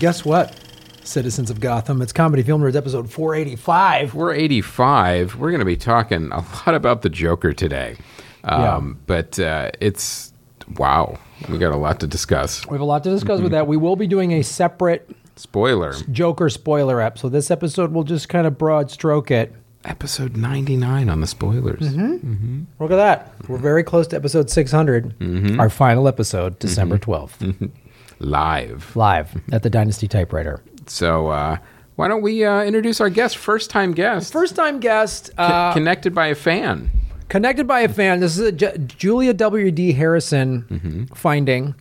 [0.00, 0.58] Guess what,
[1.04, 2.00] citizens of Gotham?
[2.00, 4.14] It's Comedy Film Nerds episode 485.
[4.14, 5.36] We're 85.
[5.36, 7.98] We're going to be talking a lot about the Joker today.
[8.42, 10.32] Um, But uh, it's,
[10.78, 11.18] wow,
[11.50, 12.66] we got a lot to discuss.
[12.66, 13.66] We have a lot to discuss with that.
[13.66, 17.18] We will be doing a separate Spoiler Joker spoiler ep.
[17.18, 19.52] So this episode will just kind of broad stroke it.
[19.84, 21.80] episode 99 on the spoilers.
[21.80, 22.12] Mm-hmm.
[22.14, 22.62] Mm-hmm.
[22.78, 23.34] Look at that.
[23.48, 25.60] We're very close to episode 600, mm-hmm.
[25.60, 27.70] our final episode, December 12th,
[28.20, 28.94] Live.
[28.96, 30.62] live at the Dynasty Typewriter.
[30.86, 31.56] So uh,
[31.96, 36.14] why don't we uh, introduce our guest, first time guest, First time guest, uh, connected
[36.14, 36.90] by a fan.
[37.28, 38.20] connected by a fan.
[38.20, 39.92] This is a J- Julia W.D.
[39.92, 41.74] Harrison finding,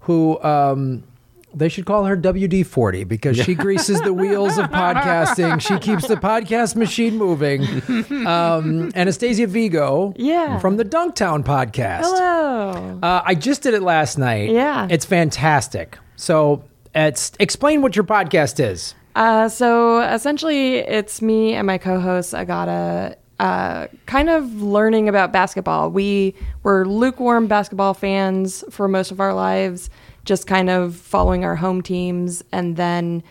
[0.00, 1.04] who um,
[1.54, 5.60] they should call her WD 40 because she greases the wheels of podcasting.
[5.60, 7.66] She keeps the podcast machine moving.
[8.28, 10.58] Um, Anastasia Vigo Yeah.
[10.58, 12.02] from the Dunktown podcast.
[12.02, 12.98] Hello.
[13.02, 14.50] Uh, I just did it last night.
[14.50, 14.86] Yeah.
[14.90, 15.98] It's fantastic.
[16.16, 18.94] So, it's, explain what your podcast is.
[19.16, 25.90] Uh, so essentially, it's me and my co-host Agata, uh, kind of learning about basketball.
[25.90, 29.90] We were lukewarm basketball fans for most of our lives,
[30.28, 33.22] just kind of following our home teams, and then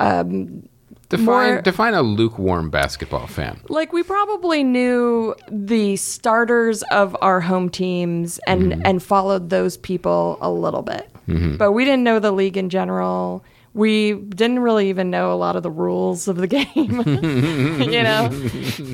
[0.00, 0.66] um,
[1.08, 3.60] Define, more- define a lukewarm basketball fan.
[3.68, 8.82] like we probably knew the starters of our home teams and mm-hmm.
[8.84, 11.08] and followed those people a little bit.
[11.28, 11.58] Mm-hmm.
[11.58, 13.44] But we didn't know the league in general
[13.76, 16.66] we didn't really even know a lot of the rules of the game
[17.90, 18.30] you know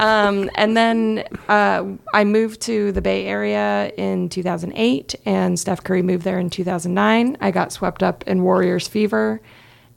[0.01, 1.85] um, and then uh,
[2.15, 7.37] i moved to the bay area in 2008 and steph curry moved there in 2009
[7.41, 9.41] i got swept up in warriors fever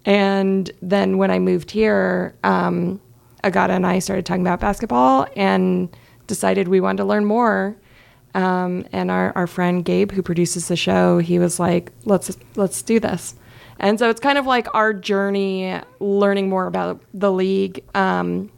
[0.05, 3.01] and then when I moved here, um,
[3.43, 5.89] Agata and I started talking about basketball and
[6.27, 7.75] decided we wanted to learn more.
[8.35, 12.81] Um, and our, our friend Gabe, who produces the show, he was like, "Let's let's
[12.81, 13.33] do this."
[13.79, 17.83] And so it's kind of like our journey, learning more about the league.
[17.93, 18.51] Um,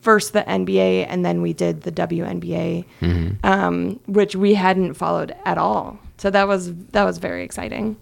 [0.00, 2.84] first the NBA, and then we did the WNBA,
[3.44, 5.98] um, which we hadn't followed at all.
[6.16, 7.96] So that was that was very exciting.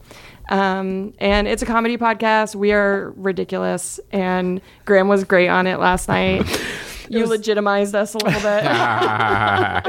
[0.49, 2.55] Um, and it's a comedy podcast.
[2.55, 6.45] We are ridiculous, and Graham was great on it last night.
[7.09, 8.65] you legitimized us a little bit.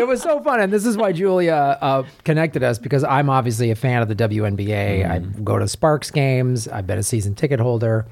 [0.01, 3.71] it was so fun, and this is why Julia uh, connected us because I'm obviously
[3.71, 5.09] a fan of the WNBA.
[5.09, 6.67] I go to Sparks games.
[6.67, 8.05] I've been a season ticket holder.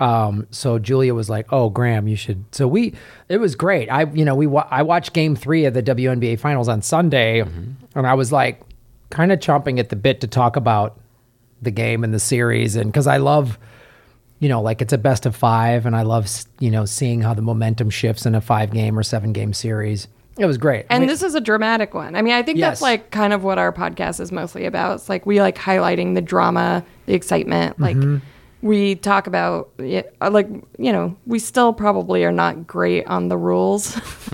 [0.00, 2.94] Um, so Julia was like, "Oh, Graham, you should." So we,
[3.28, 3.88] it was great.
[3.88, 7.40] I, you know, we wa- I watched Game Three of the WNBA Finals on Sunday,
[7.40, 7.76] and
[8.06, 8.60] I was like,
[9.10, 10.98] kind of chomping at the bit to talk about
[11.60, 13.58] the game and the series, and because I love
[14.40, 16.28] you know, like it's a best of five, and I love
[16.60, 20.08] you know seeing how the momentum shifts in a five game or seven game series.
[20.38, 20.86] It was great.
[20.88, 22.14] And mean, this is a dramatic one.
[22.14, 22.68] I mean, I think Yes.
[22.70, 24.94] that's like kind of what our podcast is mostly about.
[24.94, 27.80] It's like we like highlighting the drama, the excitement.
[27.80, 28.18] Like Mm-hmm.
[28.62, 30.48] we talk about, it, uh, like
[30.78, 33.98] you know, we still probably are not great on the rules,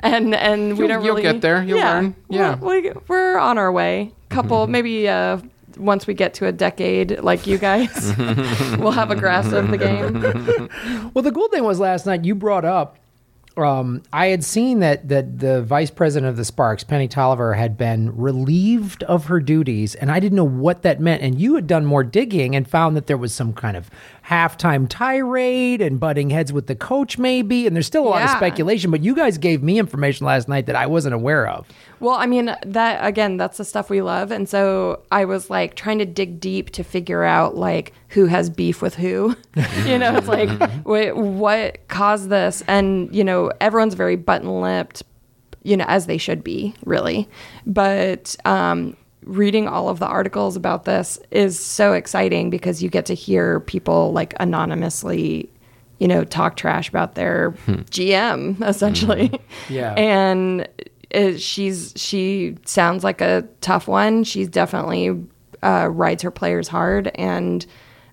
[0.00, 1.62] and and we You'll- don't you'll really get there.
[1.62, 2.14] You'll learn.
[2.28, 2.56] Yeah.
[2.56, 4.12] we're, we- we're on our way.
[4.28, 5.08] Couple maybe.
[5.08, 5.38] uh
[5.78, 8.14] once we get to a decade like you guys,
[8.78, 11.10] we'll have a grasp of the game.
[11.14, 12.98] well, the cool thing was last night you brought up.
[13.56, 17.78] Um, I had seen that that the vice president of the Sparks, Penny Tolliver, had
[17.78, 21.22] been relieved of her duties, and I didn't know what that meant.
[21.22, 23.90] And you had done more digging and found that there was some kind of
[24.26, 27.66] halftime tirade and butting heads with the coach, maybe.
[27.66, 30.66] And there's still a lot of speculation, but you guys gave me information last night
[30.66, 31.68] that I wasn't aware of.
[32.00, 34.30] Well, I mean, that again, that's the stuff we love.
[34.30, 38.48] And so I was like trying to dig deep to figure out like who has
[38.48, 39.36] beef with who.
[39.84, 40.48] you know, it's like
[40.84, 42.62] what, what caused this?
[42.66, 45.02] And, you know, everyone's very button lipped,
[45.62, 47.28] you know, as they should be, really.
[47.66, 53.06] But, um, reading all of the articles about this is so exciting because you get
[53.06, 55.50] to hear people like anonymously
[55.98, 57.52] you know talk trash about their
[57.90, 59.30] gm essentially
[59.68, 59.94] Yeah.
[59.94, 60.68] and
[61.10, 64.24] it, she's she sounds like a tough one.
[64.24, 65.24] She's definitely
[65.62, 67.64] uh, rides her players hard, and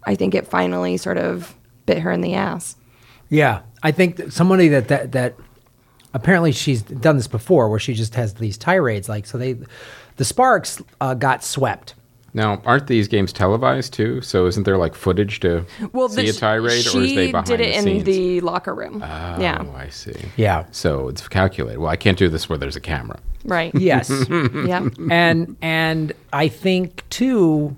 [0.04, 1.56] I think it finally sort of
[1.88, 2.76] bit her in the ass.
[3.30, 5.36] Yeah, I think that somebody that that that
[6.14, 9.10] apparently she's done this before, where she just has these tirades.
[9.10, 9.56] Like, so they,
[10.18, 11.96] the Sparks uh, got swept.
[12.34, 14.22] Now, aren't these games televised too?
[14.22, 15.66] So isn't there like footage to
[16.10, 18.04] see a tirade, or is they behind did it the in scenes?
[18.06, 19.00] the locker room.
[19.02, 20.16] yeah, Oh, I see.
[20.38, 20.64] Yeah.
[20.72, 21.80] So it's calculated.
[21.80, 23.20] Well, I can't do this where there's a camera.
[23.44, 23.74] right.
[23.76, 27.76] Yes, yeah, and and I think too,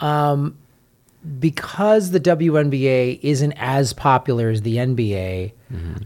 [0.00, 0.56] um,
[1.38, 5.52] because the WNBA isn't as popular as the NBA,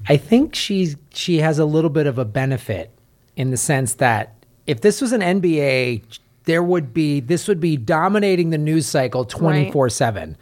[0.08, 2.90] I think she's she has a little bit of a benefit
[3.36, 4.34] in the sense that
[4.68, 6.02] if this was an NBA
[6.44, 10.36] there would be this would be dominating the news cycle 24 7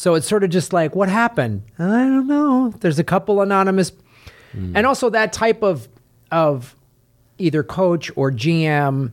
[0.00, 1.62] so it's sort of just like what happened?
[1.78, 2.72] I don't know.
[2.80, 3.92] There's a couple anonymous
[4.52, 4.74] hmm.
[4.74, 5.88] and also that type of
[6.30, 6.74] of
[7.38, 9.10] either coach or gm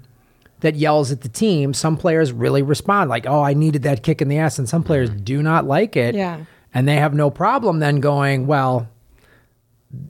[0.60, 4.22] that yells at the team some players really respond like oh i needed that kick
[4.22, 5.18] in the ass and some players hmm.
[5.20, 6.14] do not like it.
[6.14, 6.44] Yeah.
[6.74, 8.88] and they have no problem then going well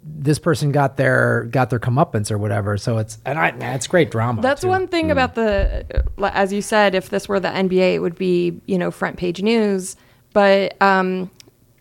[0.03, 4.11] this person got their got their comeuppance or whatever so it's and i it's great
[4.11, 4.67] drama That's too.
[4.67, 5.85] one thing about the,
[6.17, 9.17] uh, as you said, if this were the NBA, it would be you know front
[9.17, 9.95] page news.
[10.33, 11.29] But um,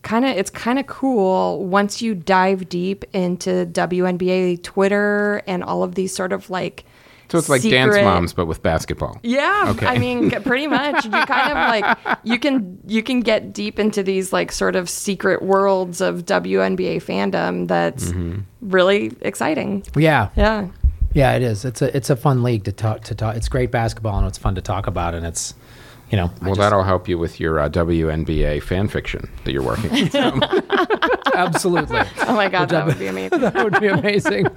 [0.03, 5.83] kind of, it's kind of cool once you dive deep into WNBA Twitter and all
[5.83, 6.85] of these sort of like.
[7.29, 9.19] So it's like dance moms, but with basketball.
[9.21, 9.85] Yeah, Okay.
[9.85, 11.03] I mean, pretty much.
[11.05, 14.89] You kind of like you can you can get deep into these like sort of
[14.89, 17.67] secret worlds of WNBA fandom.
[17.67, 18.39] That's Mm-hmm.
[18.61, 19.83] really exciting.
[19.95, 20.67] yeah Yeah.
[21.13, 21.65] Yeah, it is.
[21.65, 23.35] It's a it's a fun league to talk to talk.
[23.35, 25.53] It's great basketball and it's fun to talk about and it's
[26.11, 29.63] you know Well, just- that'll help you with your uh, WNBA fan fiction that you're
[29.63, 30.43] working on.
[31.33, 33.39] absolutely Oh my god, that would be amazing.
[33.41, 34.47] that would be amazing.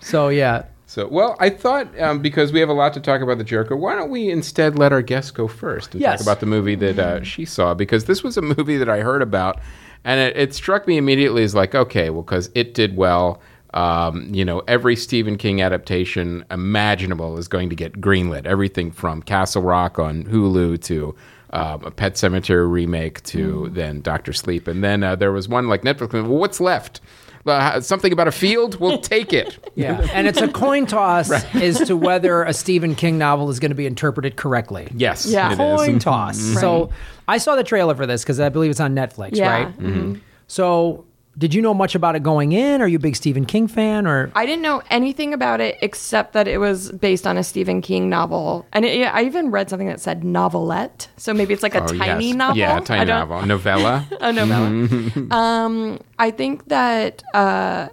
[0.00, 3.38] So yeah, So, well, I thought um, because we have a lot to talk about
[3.38, 6.18] the Joker, why don't we instead let our guest go first and Yes.
[6.18, 7.72] talk about the movie that uh, she saw?
[7.72, 9.58] Because this was a movie that I heard about,
[10.04, 13.40] and it, it struck me immediately as like, okay, well, because it did well.
[13.72, 18.44] Um, you know, every Stephen King adaptation imaginable is going to get greenlit.
[18.44, 21.14] Everything from Castle Rock on Hulu to
[21.54, 25.68] um, a Pet Sematary remake to then Doctor Sleep, and then uh, there was one
[25.68, 26.12] like Netflix.
[26.12, 27.00] Well, what's left?
[27.44, 28.78] Uh, something about a field?
[28.78, 29.58] We'll take it.
[29.74, 33.70] yeah, and it's a coin toss as to whether a Stephen King novel is going
[33.72, 34.88] to be interpreted correctly.
[34.94, 35.48] Yes, Yeah.
[35.48, 35.58] it is.
[35.58, 36.38] coin toss.
[36.38, 36.90] So
[37.26, 39.50] I saw the trailer for this because I believe it's on Netflix, Yeah.
[39.64, 39.78] right?
[39.78, 40.14] Mm-hmm.
[40.46, 41.04] So
[41.38, 42.82] did you know much about it going in?
[42.82, 44.30] Are you a big Stephen King fan or?
[44.34, 48.10] I didn't know anything about it except that it was based on a Stephen King
[48.10, 51.08] novel, and it, I even read something that said novelette.
[51.16, 52.36] So maybe it's like a Oh, tiny yes.
[52.36, 52.56] novel.
[52.58, 53.46] Yeah, I tiny don't- novel.
[53.46, 54.06] Novella.
[54.20, 55.26] a novella.
[55.30, 57.88] um, I think that uh,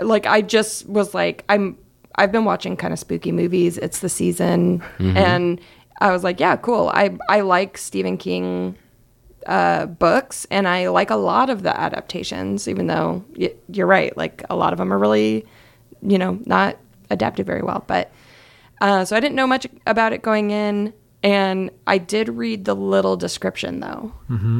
[0.00, 1.76] like I just was like I'm
[2.16, 3.78] I've been watching kind of spooky movies.
[3.78, 5.60] It's the season, and
[6.00, 6.90] I was like, yeah, cool.
[6.94, 8.76] I I like Stephen King
[9.46, 12.68] uh, books, and I like a lot of the adaptations.
[12.68, 15.46] Even though y- you're right, like a lot of them are really,
[16.02, 16.76] you know, not
[17.10, 17.84] adapted very well.
[17.86, 18.10] But
[18.80, 20.92] uh, so I didn't know much about it going in.
[21.24, 24.12] And I did read the little description though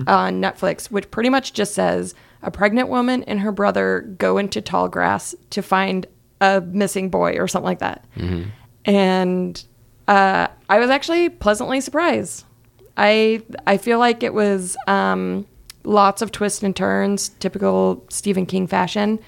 [0.07, 4.61] on Netflix, which pretty much just says a pregnant woman and her brother go into
[4.61, 6.07] tall grass to find
[6.41, 8.05] a missing boy or something like that.
[8.85, 9.65] And
[10.09, 12.45] uh, I was actually pleasantly surprised.
[12.97, 15.47] I I feel like it was um,
[15.85, 19.19] lots of twists and turns, typical Stephen King fashion.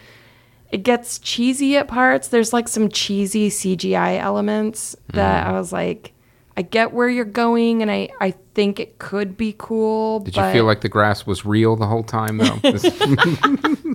[0.71, 2.29] It gets cheesy at parts.
[2.29, 6.13] There's like some cheesy CGI elements that I was like,
[6.57, 10.21] I get where you're going, and I I think it could be cool.
[10.21, 12.59] Did but, you feel like the grass was real the whole time, though?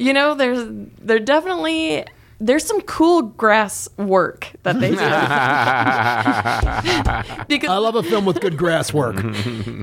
[0.00, 0.66] You know there's
[0.98, 2.06] there definitely
[2.40, 4.96] there's some cool grass work that they do
[7.48, 9.16] because I love a film with good grass work.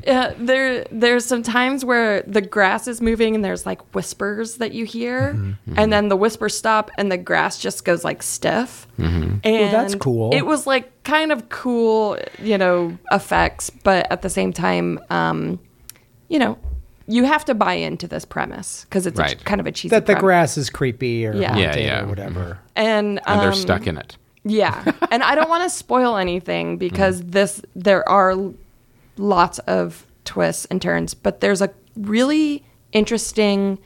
[0.07, 4.71] Uh, there, there's some times where the grass is moving and there's like whispers that
[4.71, 8.87] you hear, Mm-hmm, and then the whispers stop and the grass just goes like stiff.
[8.97, 10.33] And that's cool.
[10.33, 15.59] It was like kind of cool, you know, effects, but at the same time, um,
[16.29, 16.57] you know,
[17.07, 20.05] you have to buy into this premise because it's a, kind of a cheesy that
[20.05, 20.21] the premise.
[20.21, 21.55] grass is creepy or Yeah.
[21.57, 22.03] Yeah, yeah.
[22.03, 22.59] or whatever.
[22.75, 24.17] and and they're um, stuck in it.
[24.43, 24.91] Yeah.
[25.11, 28.35] and I don't want to spoil anything because this there are
[29.17, 33.79] lots of twists and turns, but there's a really interesting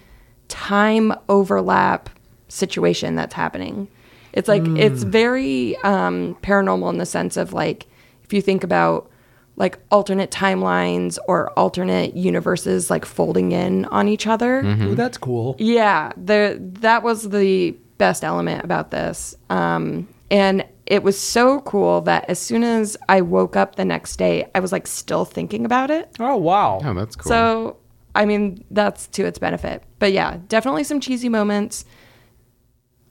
[0.47, 2.09] time overlap
[2.47, 3.87] situation that's happening.
[4.33, 7.85] It's like it's very um, paranormal in the sense of like
[8.23, 9.10] if you think about
[9.55, 14.61] like alternate timelines or alternate universes like folding in on each other.
[14.61, 15.55] Ooh, that's cool.
[15.59, 19.35] Yeah, the that was the best element about this.
[19.49, 24.17] Um, and it was so cool that as soon as I woke up the next
[24.17, 26.09] day, I was like still thinking about it.
[26.19, 26.81] Oh wow.
[26.83, 27.29] Oh, that's cool.
[27.29, 27.77] So,
[28.15, 29.83] I mean, that's to its benefit.
[29.99, 31.85] But yeah, definitely some cheesy moments.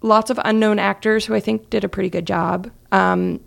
[0.02, 2.70] Lots of unknown actors who I think did a pretty good job.
[2.90, 3.40] Um,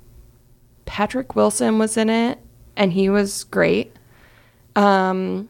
[0.85, 2.39] Patrick Wilson was in it,
[2.75, 3.95] and he was great.
[4.75, 5.49] Um,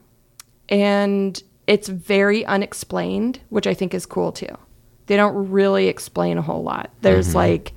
[0.69, 4.57] and it's very unexplained, which I think is cool too.
[5.07, 6.89] They don't really explain a whole lot.
[7.01, 7.73] There's like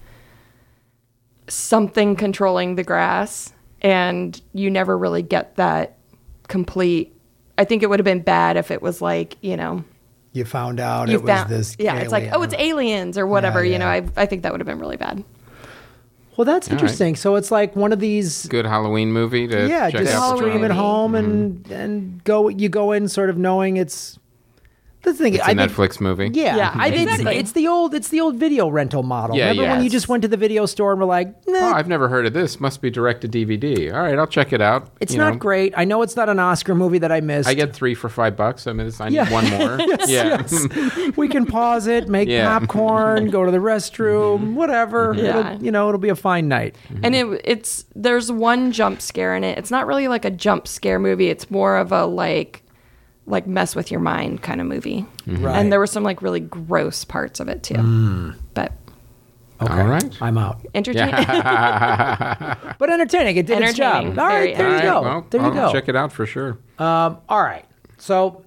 [1.49, 5.99] something controlling the grass, and you never really get that
[6.49, 7.15] complete.
[7.59, 9.85] I think it would have been bad if it was like, you know,
[10.33, 11.77] You found out you it was this.
[11.79, 13.87] yeah, it's like, oh, it's aliens or whatever, Yeah, you know.
[13.87, 15.25] I, I think that would have been really bad.
[16.37, 17.17] Well, that's interesting.
[17.17, 18.47] So it's like one of these.
[18.47, 21.73] Good Halloween movie to Yeah, check just stream at home and mm-hmm.
[21.73, 22.49] and go.
[22.49, 24.19] You go in sort of knowing it's.
[25.07, 26.31] The thing, It's a I think, Netflix movie.
[26.33, 27.35] Yeah, Yeah, I think exactly.
[27.37, 29.37] it's, it's the old it's the old video rental model.
[29.37, 29.73] Yeah, Remember yeah.
[29.77, 32.09] when you just went to the video store and were like, nah, Oh, I've never
[32.09, 32.59] heard of this.
[32.59, 33.93] Must be direct to DVD.
[33.95, 34.91] All right, I'll check it out.
[35.01, 35.75] it's You not know, great.
[35.77, 37.49] I know it's not an Oscar movie that I missed.
[37.49, 38.67] I get three for five bucks.
[38.67, 39.79] I mean, it's- I need one more.
[40.09, 40.43] yeah.
[41.17, 42.59] we can pause it, make Yeah.
[42.59, 45.15] popcorn, go to the restroom, whatever.
[45.17, 45.53] Yeah.
[45.53, 46.75] It'll, you know, it'll be a fine night.
[46.89, 47.05] Mm-hmm.
[47.05, 49.57] and it it's there's one jump scare in it.
[49.57, 51.29] It's not really like a jump scare movie.
[51.29, 52.65] It's more of a like
[53.27, 55.05] like mess with your mind kind of movie.
[55.27, 55.57] Right.
[55.57, 58.33] And there were some like really gross parts of it too.
[58.55, 58.73] But
[59.61, 59.73] Okay.
[59.73, 60.23] All right.
[60.23, 60.61] I'm out.
[60.75, 61.15] entertaining.
[62.79, 63.37] But entertaining.
[63.39, 64.05] It did its job.
[64.05, 64.19] Entertaining.
[64.19, 65.01] All right, Very there All you right, go.
[65.03, 65.73] well, there you I'll go.
[65.73, 66.59] check it out for sure.
[66.79, 67.65] Um, all right.
[67.97, 68.45] So,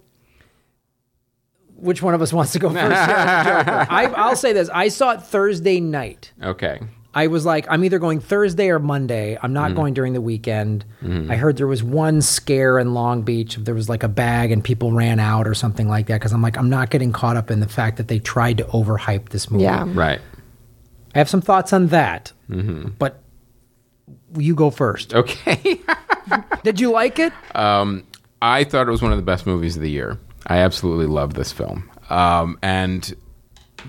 [1.76, 2.80] which one of us wants to go first?
[2.96, 4.70] I, I'll say this.
[4.70, 6.32] I saw it Thursday night.
[6.44, 6.80] Okay.
[7.14, 9.38] I was like, I'm either going Thursday or Monday.
[9.42, 9.76] I'm not mm.
[9.76, 10.86] going during the weekend.
[11.02, 11.32] Mm.
[11.32, 13.56] I heard there was one scare in Long Beach.
[13.56, 16.20] There was like a bag and people ran out or something like that.
[16.20, 18.64] Because I'm like, I'm not getting caught up in the fact that they tried to
[18.66, 19.64] overhype this movie.
[19.64, 19.86] yeah.
[19.88, 20.22] Right.
[21.16, 22.32] I have some thoughts on that.
[22.48, 22.90] Mm-hmm.
[23.00, 23.24] But
[24.38, 25.16] you go first.
[25.16, 25.82] Okay.
[26.64, 27.34] Did you like it?
[27.56, 28.06] Um,
[28.42, 30.20] I thought it was one of the best movies of the year.
[30.46, 31.90] I absolutely love this film.
[32.12, 33.16] Um, and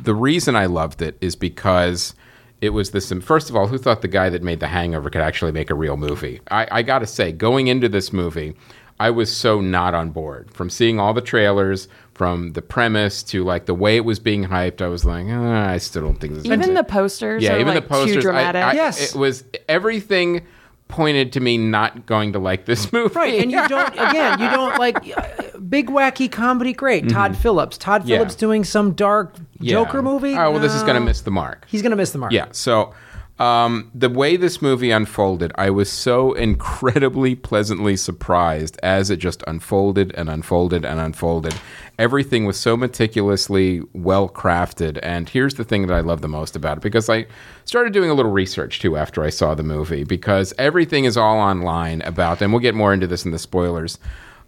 [0.02, 2.14] the reason I loved it is because
[2.60, 3.12] it was this.
[3.22, 5.74] First of all, who thought the guy that made The Hangover could actually make a
[5.74, 6.40] real movie?
[6.50, 8.54] I, I got to say, going into this movie,
[8.98, 10.52] I was so not on board.
[10.52, 14.44] From seeing all the trailers, from the premise to like the way it was being
[14.44, 17.42] hyped, I was like, "Ah, I still don't think this is Even it." the posters
[17.42, 18.12] yeah, are even like the posters.
[18.12, 18.62] too I- dramatic.
[18.62, 19.14] I- Yes.
[19.14, 20.42] it was everything
[20.90, 23.14] pointed to me not going to like this movie.
[23.14, 23.92] Right, and you don't.
[23.94, 26.72] Again, you don't like uh, big wacky comedy.
[26.72, 27.78] Great, Todd Phillips.
[27.78, 28.16] Todd Yeah.
[28.16, 29.72] Phillips doing some dark Yeah.
[29.72, 30.34] Joker movie.
[30.34, 31.66] Oh well, this is going to miss the mark.
[31.68, 32.32] He's gonna miss the mark.
[32.32, 32.46] Yeah.
[32.52, 32.92] So
[33.40, 39.42] um, the way this movie unfolded, I was so incredibly pleasantly surprised as it just
[39.46, 41.54] unfolded and unfolded and unfolded.
[41.98, 44.98] Everything was so meticulously well crafted.
[45.02, 47.26] And here's the thing that I love the most about it because I
[47.64, 51.38] started doing a little research too after I saw the movie because everything is all
[51.38, 53.98] online about, and we'll get more into this in the spoilers.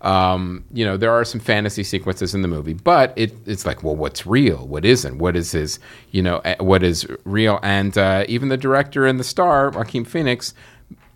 [0.03, 3.83] Um, you know, there are some fantasy sequences in the movie, but it, it's like,
[3.83, 4.67] well, what's real?
[4.67, 5.19] What isn't?
[5.19, 5.79] What is his,
[6.11, 7.61] you know, eh, what is real?
[7.63, 10.55] And uh, even the director and the star, Joaquin Phoenix,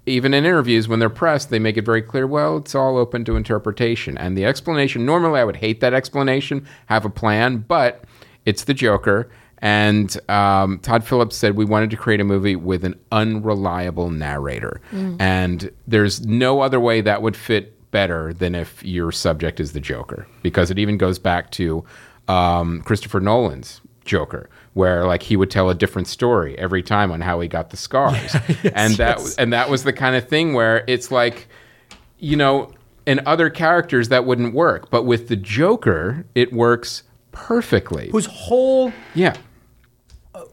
[0.06, 3.24] even in interviews when they're pressed, they make it very clear, well, it's all open
[3.24, 4.16] to interpretation.
[4.18, 8.04] And the explanation, normally I would hate that explanation, have a plan, but
[8.44, 9.28] it's the Joker.
[9.58, 14.80] And um, Todd Phillips said we wanted to create a movie with an unreliable narrator.
[15.18, 19.80] And there's no other way that would fit better than if your subject is the
[19.80, 21.84] Joker, because it even goes back to
[22.28, 27.20] um, Christopher Nolan's Joker, where like he would tell a different story every time on
[27.20, 28.34] how he got the scars,
[28.74, 29.36] and that yes.
[29.36, 31.48] and that was the kind of thing where it's like,
[32.18, 32.72] you know,
[33.06, 38.08] in other characters that wouldn't work, but with the Joker, it works perfectly.
[38.10, 39.36] Whose whole, yeah,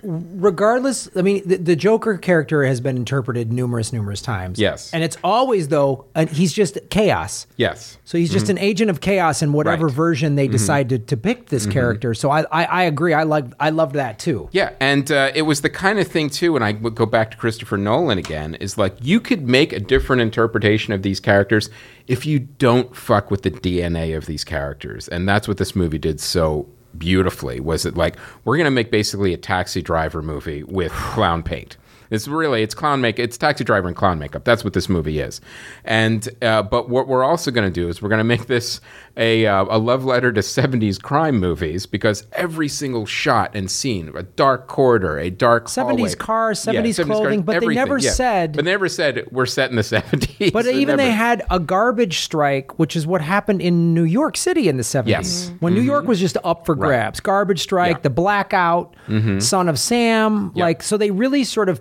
[0.04, 4.60] regardless, I mean, the, the Joker character has been interpreted numerous, numerous times.
[4.60, 4.94] Yes.
[4.94, 7.48] and it's always though, uh, he's just chaos.
[7.58, 7.98] yes.
[8.06, 9.90] So he's just an agent of chaos in whatever Right.
[9.90, 9.96] Mm-hmm.
[9.96, 12.14] version they decide to depict this character.
[12.14, 13.14] So I, I, I agree.
[13.14, 14.50] I like, I loved that too.
[14.52, 16.56] Yeah, and uh, it was the kind of thing too.
[16.56, 18.56] And I would go back to Christopher Nolan again.
[18.56, 21.70] Is like you could make a different interpretation of these characters
[22.08, 25.98] if you don't fuck with the DNA of these characters, and that's what this movie
[25.98, 27.60] did so beautifully.
[27.60, 31.78] Was it like we're gonna make basically a taxi driver movie with clown paint?
[32.10, 34.44] It's really it's clown make it's taxi driver and clown makeup.
[34.44, 35.42] That's what this movie is,
[35.84, 38.82] and uh, but what we're also going to do is we're going to make this
[39.16, 44.12] a uh, a love letter to '70s crime movies because every single shot and scene,
[44.16, 46.16] a dark corridor, a dark 70s hallway.
[46.16, 48.12] cars, 70s clothing, but they never yeah.
[48.12, 50.52] said- But they never said we're set in the '70s.
[50.52, 54.68] But even they had a garbage strike, which is what happened in New York City
[54.68, 55.08] in the 70s.
[55.08, 55.46] Yes.
[55.46, 55.56] Mm-hmm.
[55.58, 57.20] When New York was just up for grabs.
[57.20, 57.94] Garbage strike, Yeah.
[57.96, 58.02] Mm-hmm.
[58.04, 58.96] the blackout,
[59.40, 60.52] Son of Sam.
[60.56, 60.64] Yeah.
[60.66, 61.80] Like, so they really sort of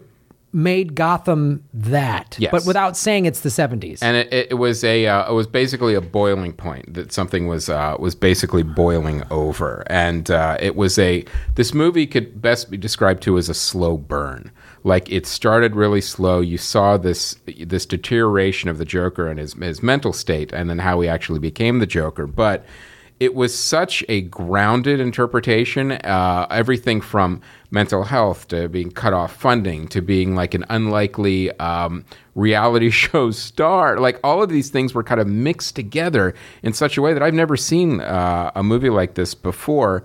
[0.52, 2.50] made Gotham that, Yes.
[2.50, 4.00] but without saying it's the 70s.
[4.02, 7.68] and it, it was a uh, it was basically a boiling point that something was
[7.68, 12.76] uh, was basically boiling over, and uh, it was a this movie could best be
[12.76, 14.50] described to as a slow burn.
[14.84, 16.40] Like it started really slow.
[16.40, 20.80] You saw this this deterioration of the Joker and his his mental state, and then
[20.80, 22.64] how he actually became the Joker, but.
[23.22, 25.92] It was such a grounded interpretation.
[25.92, 31.56] Uh, everything from mental health to being cut off funding to being like an unlikely
[31.60, 34.00] um, reality show star.
[34.00, 37.22] Like all of these things were kind of mixed together in such a way that
[37.22, 40.02] I've never seen uh, a movie like this before.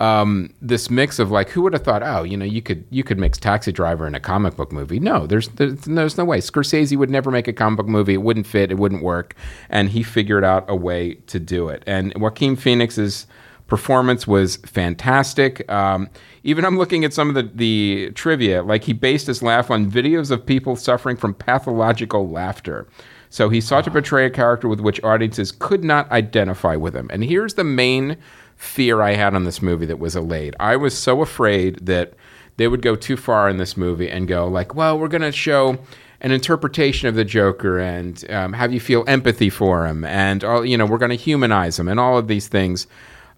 [0.00, 2.02] Um, this mix of like, who would have thought?
[2.02, 5.00] Oh, you know, you could you could mix Taxi Driver in a comic book movie.
[5.00, 6.38] No, there's there's, there's no way.
[6.38, 8.14] Scorsese would never make a comic book movie.
[8.14, 8.70] It wouldn't fit.
[8.70, 9.34] It wouldn't work.
[9.68, 11.82] And he figured out a way to do it.
[11.86, 13.26] And Joaquin Phoenix's
[13.66, 15.70] performance was fantastic.
[15.72, 16.10] Um,
[16.42, 19.90] even I'm looking at some of the, the trivia, like he based his laugh on
[19.90, 22.86] videos of people suffering from pathological laughter.
[23.30, 27.08] So he sought to portray a character with which audiences could not identify with him.
[27.10, 28.18] And here's the main
[28.62, 30.54] fear I had on this movie that was allayed.
[30.60, 32.14] I was so afraid that
[32.56, 35.32] they would go too far in this movie and go like, well, we're going to
[35.32, 35.78] show
[36.20, 40.64] an interpretation of the Joker and um, have you feel empathy for him, and all
[40.64, 42.86] you know, we're going to humanize him and all of these things.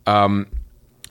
[0.06, 0.46] Um,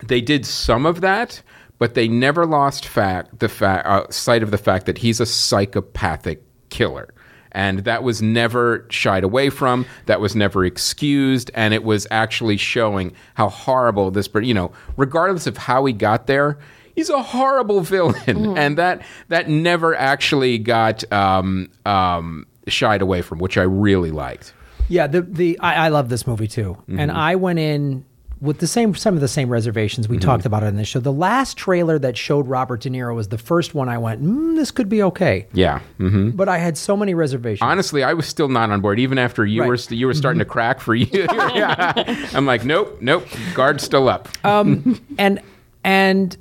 [0.03, 1.41] they did some of that,
[1.79, 5.25] but they never lost fact the fact uh, sight of the fact that he's a
[5.25, 7.12] psychopathic killer.
[7.53, 9.86] And that was never shied away from.
[10.07, 14.27] That was never excused, and it was actually showing how horrible this.
[14.33, 16.57] You know, regardless of how he got there,
[16.95, 23.39] he's a horrible villain, and that that never actually got um, um, shied away from,
[23.39, 24.53] which I really liked.
[24.89, 28.05] Yeah, the the I, I love this movie too, and I went in
[28.43, 31.00] with the same some of the same reservations we talked about in this show.
[31.00, 34.55] The last trailer that showed Robert De Niro was the first one I went, mm,
[34.57, 35.79] this could be okay, Yeah.
[35.97, 37.62] hmm but I had so many reservations.
[37.65, 39.69] Honestly, I was still not on board, even after you Right.
[39.69, 41.07] were you were starting to crack for you.
[41.55, 41.93] Yeah.
[42.33, 44.27] I'm like, nope, nope, guard's still up.
[44.45, 45.39] um, and
[45.83, 46.35] and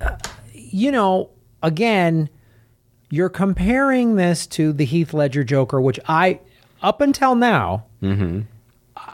[0.00, 0.16] uh,
[0.52, 1.30] you know
[1.62, 2.28] again
[3.08, 6.38] you're comparing this to the heath ledger joker which i
[6.82, 7.84] up until now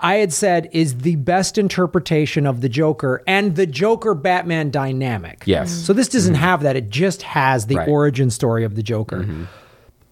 [0.00, 5.42] i had said is the best interpretation of the joker and the joker batman dynamic.
[5.44, 5.70] Yes.
[5.70, 6.42] so this doesn't mm-hmm.
[6.42, 6.76] have that.
[6.76, 7.88] It just has the Right.
[7.88, 9.20] origin story of the joker.
[9.20, 9.44] Mm-hmm.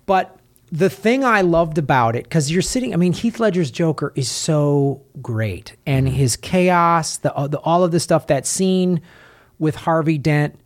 [0.06, 0.36] But
[0.70, 4.30] the thing I loved about it, because you're sitting, I mean, Heath Ledger's Joker is
[4.30, 6.16] so great, and mm-hmm.
[6.16, 9.00] his chaos, the, uh, the all of the stuff, that scene
[9.58, 10.59] with Harvey Dent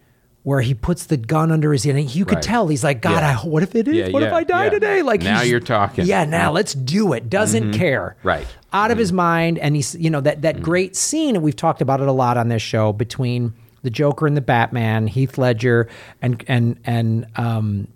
[0.44, 2.44] where he puts the gun under his ear, and you could Right.
[2.44, 3.38] tell he's like, God, Yeah.
[3.42, 3.94] I, what if it is?
[3.94, 4.70] Yeah, what if I die yeah.
[4.70, 5.02] today?
[5.02, 6.04] Like Now you're talking.
[6.06, 7.28] Yeah, now let's do it.
[7.30, 8.16] Doesn't care.
[8.22, 8.46] Right.
[8.72, 11.80] Out of his mind, and he's you know that that great scene, and we've talked
[11.80, 15.88] about it a lot on this show between the Joker and the Batman, Heath Ledger,
[16.22, 17.88] and and and um,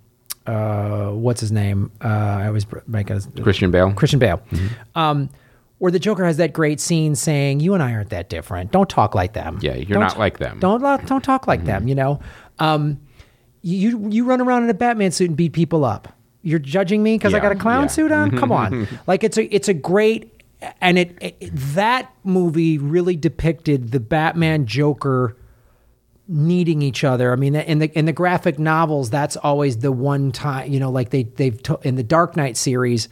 [0.46, 1.90] uh, what's his name?
[2.02, 3.92] Uh, I always make a Christian Bale.
[3.92, 4.40] Christian Bale.
[4.94, 5.28] Um,
[5.78, 8.72] where the Joker has that great scene saying, "You and I aren't that different.
[8.72, 9.58] Don't talk like them.
[9.62, 11.88] Yeah, you're Don't not t- like them." Don't don't talk like them.
[11.88, 12.20] You know,
[12.58, 13.00] um,
[13.62, 16.14] you you run around in a Batman suit and beat people up.
[16.42, 17.88] You're judging me because I got a clown yeah.
[17.88, 18.36] suit on.
[18.36, 20.34] Come on, like it's a it's a great
[20.80, 25.36] and it, it that movie really depicted the Batman Joker
[26.26, 27.32] needing each other.
[27.32, 30.90] I mean, in the in the graphic novels, that's always the one time you know,
[30.90, 33.08] like they they've t- in the Dark Knight series,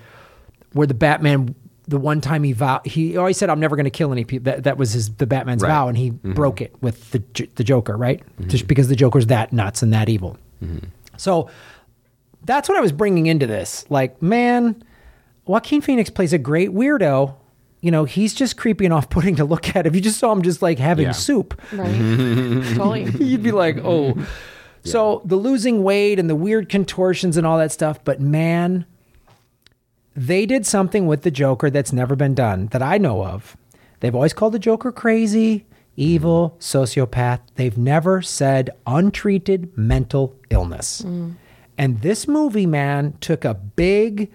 [0.72, 1.54] where the Batman
[1.88, 4.44] the one time he vow he always said I'm never going to kill any people.
[4.44, 5.68] That that was his the Batman's Right.
[5.68, 6.32] vow, and he mm-hmm.
[6.32, 7.22] broke it with the
[7.54, 8.20] the Joker, right?
[8.40, 8.48] Mm-hmm.
[8.48, 10.36] Just because the Joker's that nuts and that evil.
[10.64, 10.86] Mm-hmm.
[11.16, 11.48] So
[12.44, 13.84] that's what I was bringing into this.
[13.88, 14.82] Like, man,
[15.46, 17.34] Joaquin Phoenix plays a great weirdo.
[17.80, 19.86] You know, he's just creepy and off-putting to look at.
[19.86, 21.12] If you just saw him just like having Yeah.
[21.12, 21.86] soup, Right.
[22.74, 23.04] totally.
[23.24, 24.16] you'd be like, oh.
[24.84, 28.86] So the losing weight and the weird contortions and all that stuff, but man,
[30.16, 33.56] they did something with the Joker that's never been done that I know of.
[34.00, 37.40] They've always called the Joker crazy, evil, sociopath.
[37.56, 41.04] They've never said untreated mental illness.
[41.78, 44.32] And this movie, man, took a big,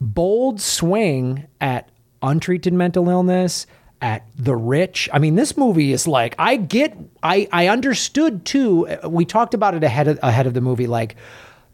[0.00, 1.88] bold swing at
[2.22, 3.66] untreated mental illness
[4.02, 8.88] at the rich i mean this movie is like i get i i understood too
[8.88, 11.16] uh, we talked about it ahead of ahead of the movie like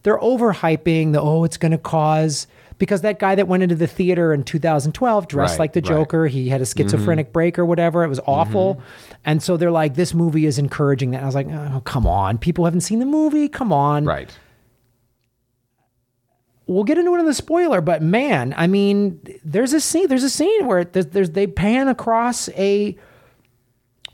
[0.02, 2.46] they're overhyping the oh it's going to cause
[2.78, 5.84] because that guy that went into the theater in 2012 dressed Right, like the right.
[5.84, 5.94] Mm-hmm.
[5.94, 8.80] joker he had a schizophrenic break or whatever it was awful
[9.24, 12.06] and so they're like this movie is encouraging that And i was like oh come
[12.06, 14.30] on people haven't seen the movie come on Right.
[16.66, 20.08] we'll get into it in the spoiler, but man, I mean, there's a scene.
[20.08, 22.96] There's a scene where there's, there's they pan across a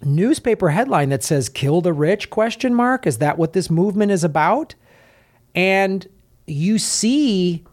[0.05, 3.07] newspaper headline that says "Kill the Rich?" Question mark.
[3.07, 4.75] Is that what this movement is about?
[5.55, 6.07] And
[6.46, 7.64] you see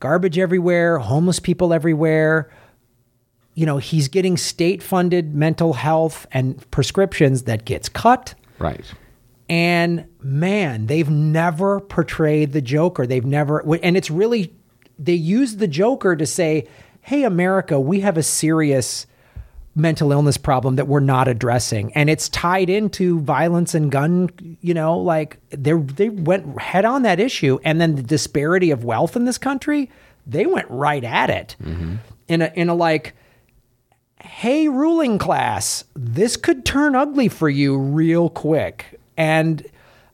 [0.00, 2.50] garbage everywhere, homeless people everywhere.
[3.54, 8.34] You know, he's getting state-funded mental health and prescriptions that gets cut.
[8.58, 8.84] Right.
[9.48, 13.06] And man, they've never portrayed the Joker.
[13.06, 14.54] They've never, and it's really,
[14.98, 16.68] they use the Joker to say,
[17.02, 19.06] hey, America, we have a serious
[19.74, 21.92] mental illness problem that we're not addressing.
[21.94, 27.02] And it's tied into violence and gun, you know, like they they went head on
[27.02, 27.58] that issue.
[27.64, 29.90] And then the disparity of wealth in this country,
[30.26, 31.96] they went right at it mm-hmm.
[32.28, 33.14] in a, in a like,
[34.20, 39.00] hey, ruling class, this could turn ugly for you real quick.
[39.16, 39.64] And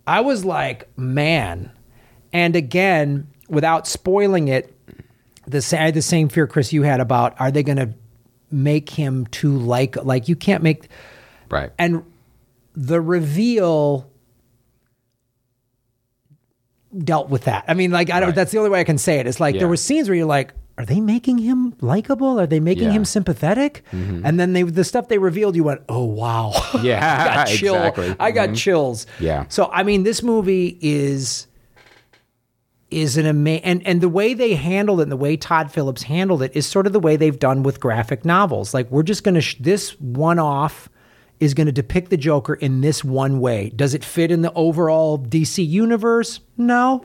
[0.06, 1.70] I was like, man.
[2.32, 4.72] And again, without spoiling it,
[5.46, 7.94] the I had the same fear, Chris, you had about are they going to
[8.50, 10.88] make him too like like you can't make
[11.48, 11.70] Right.
[11.78, 12.02] and
[12.74, 14.10] the reveal
[16.96, 17.64] dealt with that.
[17.68, 18.28] I mean, like I don't.
[18.30, 18.34] Right.
[18.36, 19.26] That's the only way I can say it.
[19.26, 19.60] It's like Yeah.
[19.60, 22.38] there were scenes where you're like, are they making him likable?
[22.40, 22.88] Are they making Yeah.
[22.90, 22.96] Mm-hmm.
[22.98, 23.82] him sympathetic?
[23.92, 27.74] And then they the stuff they revealed, you went, oh wow, Yeah, I got chill.
[27.74, 28.16] exactly.
[28.18, 28.56] I got Mhm.
[28.56, 29.06] chills.
[29.20, 29.44] Yeah.
[29.48, 31.46] So I mean, this movie is
[32.90, 36.04] is an amazing and and the way they handled it and the way Todd Phillips
[36.04, 38.72] handled it is sort of the way they've done with graphic novels.
[38.74, 40.88] Like we're just going to sh- this one off
[41.40, 43.70] is going to depict the Joker in this one way.
[43.74, 46.40] Does it fit in the overall DC universe?
[46.56, 47.04] No.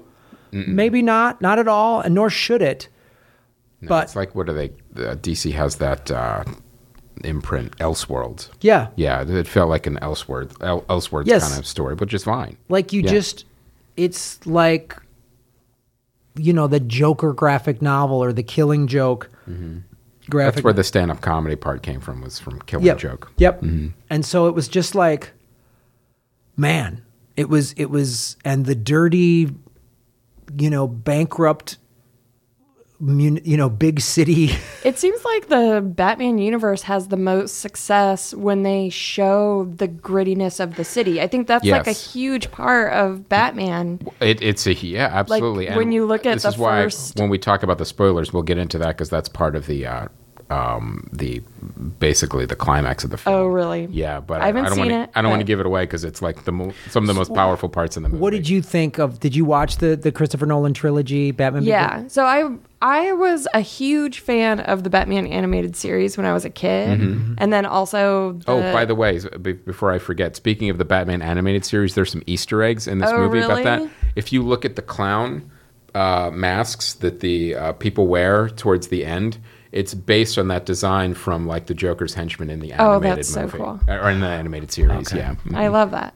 [0.54, 2.90] Maybe not, not at all, and nor should it.
[3.82, 4.66] but it's like what are they?
[4.98, 6.44] Uh, DC has that uh,
[7.24, 8.50] imprint, Elseworlds.
[8.62, 11.48] yeah, Yeah, it felt like an Elseworld, El- Elseworlds Yes.
[11.48, 12.58] kind of story, but just fine.
[12.70, 13.12] like you Yeah.
[13.12, 13.46] just
[13.98, 14.96] it's like
[16.36, 19.80] you know the Joker graphic novel or the Killing Joke mm-hmm.
[20.30, 22.22] graphic That's where the stand-up comedy part came from.
[22.22, 22.98] Was from Killing yep.
[22.98, 23.32] Joke.
[23.38, 23.62] Yep.
[23.62, 23.88] Mm-hmm.
[24.10, 25.32] And so it was just like,
[26.58, 27.04] man,
[27.36, 29.52] it was it was, and the dirty,
[30.58, 31.78] you know, bankrupt,
[33.02, 34.52] you know, big city.
[34.84, 40.60] It seems like the Batman universe has the most success when they show the grittiness
[40.60, 41.22] of the city.
[41.22, 44.00] I think that's like a huge part of Batman.
[44.20, 45.70] It, it's a yeah, absolutely.
[45.70, 48.34] when you look at this the is why first- when we talk about the spoilers,
[48.34, 50.08] we'll get into that because that's part of the uh,
[50.52, 51.42] um, the
[52.00, 53.36] basically the climax of the film.
[53.36, 53.88] Oh, really?
[53.90, 55.84] Yeah, but I haven't don't seen wanna, it, I don't want to give it away
[55.84, 58.20] because it's like the mo- some of the most powerful parts in the movie.
[58.22, 59.20] what did you think of?
[59.20, 61.64] Did you watch the the Christopher Nolan trilogy, Batman?
[61.64, 62.08] Yeah.
[62.08, 62.50] So I
[62.82, 67.00] I was a huge fan of the Batman animated series when I was a kid,
[67.38, 71.22] and then also the, Oh, by the way, before I forget, speaking of the Batman
[71.22, 73.90] animated series, there's some Easter eggs in this Oh, movie about that.
[74.16, 75.50] If you look at the clown
[75.94, 79.38] uh, masks that the uh, people wear towards the end,
[79.72, 83.30] it's based on that design from like the Joker's henchman in the Oh, animated that's
[83.30, 83.80] so movie cool.
[83.88, 85.14] or in the animated series.
[85.14, 86.14] Yeah, I love that.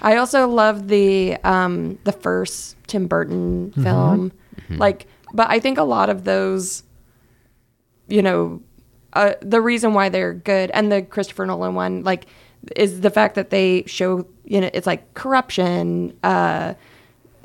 [0.00, 4.32] I also love the um, the first Tim Burton film.
[4.70, 6.82] Like, but I think a lot of those,
[8.08, 8.62] you know,
[9.14, 12.26] uh, the reason why they're good and the Christopher Nolan one, like,
[12.76, 16.74] is the fact that they show you know it's like corruption, uh,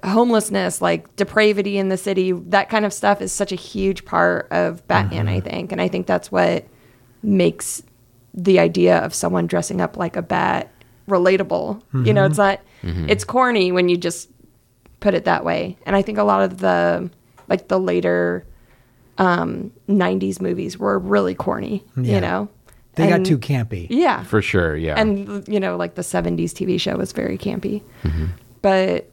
[0.07, 2.31] homelessness, like depravity in the city.
[2.31, 5.27] That kind of stuff is such a huge part of Batman.
[5.27, 6.65] I think, and I think that's what
[7.23, 7.83] makes
[8.33, 10.71] the idea of someone dressing up like a bat
[11.09, 11.81] relatable.
[12.05, 14.29] You know, it's not it's corny when you just
[14.99, 15.77] put it that way.
[15.85, 17.09] And I think a lot of the
[17.47, 18.45] like the later
[19.17, 22.15] um 90s movies were really corny, Yeah.
[22.15, 22.49] you know.
[22.95, 23.85] They got too campy.
[23.91, 24.23] Yeah.
[24.23, 24.75] for sure.
[24.75, 27.83] Yeah, And you know, like the 70s TV show was very campy.
[28.03, 28.25] Mm-hmm.
[28.63, 29.07] But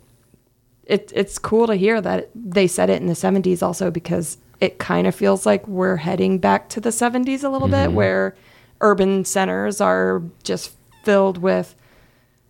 [0.87, 4.79] it it's cool to hear that they said it in the 70s also because it
[4.79, 7.91] kind of feels like we're heading back to the 70s a little Mm-hmm.
[7.91, 8.37] bit where
[8.81, 10.73] urban centers are just
[11.05, 11.75] filled with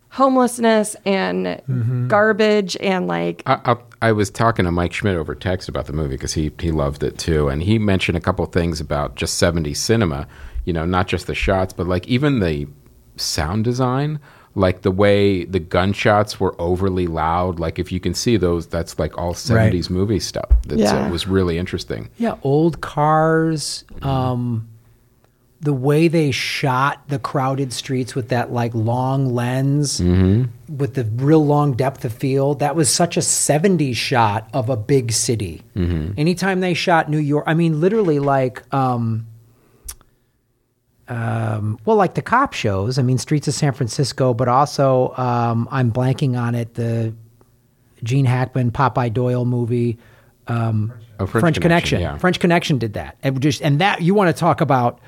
[0.09, 2.07] homelessness and Mm-hmm.
[2.07, 3.77] garbage and like I, I,
[4.09, 7.03] I was talking to Mike Schmidt over text about the movie because he he loved
[7.03, 10.27] it too, and he mentioned a couple things about just '70s cinema.
[10.63, 12.67] You know, not just the shots, but like even the
[13.17, 14.19] sound design,
[14.57, 17.59] like the way the gunshots were overly loud.
[17.59, 20.49] Like if you can see those, that's like all '70s movie stuff.
[20.67, 21.09] That Yeah.
[21.09, 22.09] was really interesting.
[22.17, 23.83] Yeah, old cars.
[24.01, 24.67] Um,
[25.61, 31.43] the way they shot the crowded streets with that like long lens, with the real
[31.45, 35.63] long depth of field, that was such a '70s shot of a big city.
[35.75, 38.61] Anytime they shot New York, I mean, literally like.
[38.73, 39.27] Um,
[41.07, 42.97] um, well, like the cop shows.
[42.97, 46.73] I mean, Streets of San Francisco, but also um, I'm blanking on it.
[46.75, 47.13] The
[48.03, 49.97] Gene Hackman, Popeye Doyle movie,
[50.47, 51.97] um, Oh, French, French Connection.
[51.97, 52.17] Connection, yeah.
[52.17, 54.99] French Connection did that, and just and that you want to talk about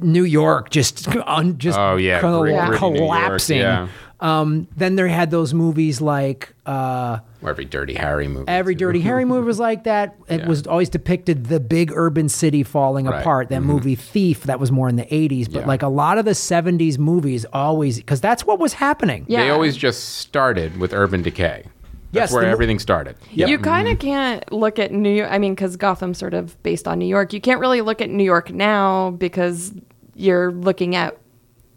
[0.00, 3.58] New York just un, just Oh, yeah, colla- gritty, gritty York, collapsing.
[3.58, 3.88] yeah.
[4.22, 6.54] Um, then there had those movies like.
[6.64, 8.44] Uh, every Dirty Harry movie.
[8.46, 8.86] Every too.
[8.86, 10.14] Dirty Harry movie was like that.
[10.28, 10.48] It Yeah.
[10.48, 13.20] was always depicted the big urban city falling Right.
[13.20, 13.48] apart.
[13.48, 15.48] That movie Thief, that was more in the 80s.
[15.48, 15.66] But Yeah.
[15.66, 19.24] like a lot of the 70s movies always, because that's what was happening.
[19.26, 19.42] Yeah.
[19.42, 21.64] They always just started with urban decay.
[22.12, 23.16] That's Yes, where everything started.
[23.32, 25.30] You kind of can't look at New York.
[25.32, 27.32] I mean, because Gotham's sort of based on New York.
[27.32, 29.72] You can't really look at New York now because
[30.14, 31.16] you're looking at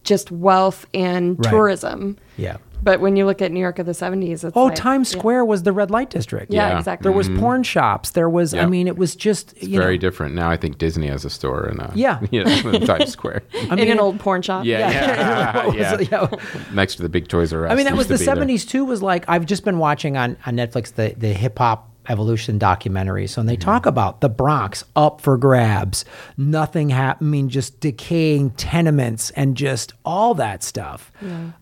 [0.05, 1.49] just wealth and Right.
[1.51, 2.17] tourism.
[2.37, 2.57] Yeah.
[2.83, 5.17] But when you look at New York of the 70s, it's Oh, like- Times yeah.
[5.17, 6.53] Square was the red light district.
[6.53, 6.77] Yeah, Yeah.
[6.77, 7.03] exactly.
[7.09, 8.11] There was porn shops.
[8.11, 10.35] There was, I mean, it was just, you Very know, different.
[10.35, 12.19] Now I think Disney has a store in uh, Yeah.
[12.31, 13.41] you know, in Times Square.
[13.55, 14.65] I in mean, an old porn shop.
[14.65, 15.97] Yeah, yeah, What yeah.
[16.11, 16.27] Yeah.
[16.73, 17.71] Next to the big Toys R Us.
[17.71, 18.35] I mean, that was the be there.
[18.35, 18.85] '70s too.
[18.85, 23.27] Was like I've just been watching on on Netflix the the hip hop evolution documentary.
[23.27, 26.05] So and they talk about the Bronx up for grabs,
[26.37, 27.29] nothing happening.
[27.29, 31.11] I mean, just decaying tenements and just all that stuff.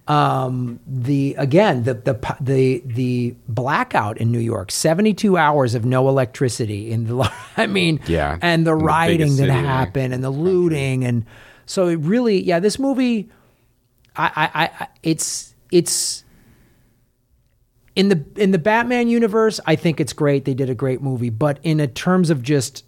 [0.08, 6.10] Um, the again the the the the blackout in New York, 72 hours of no
[6.10, 7.32] electricity in the.
[7.58, 11.26] I mean, Yeah, and the in the rioting that happened and the looting and
[11.66, 13.30] so it really yeah this movie
[14.16, 16.23] I, I, I it's it's
[17.96, 20.46] in the in the Batman universe, I think it's great.
[20.46, 22.84] They did a great movie, but in a terms of just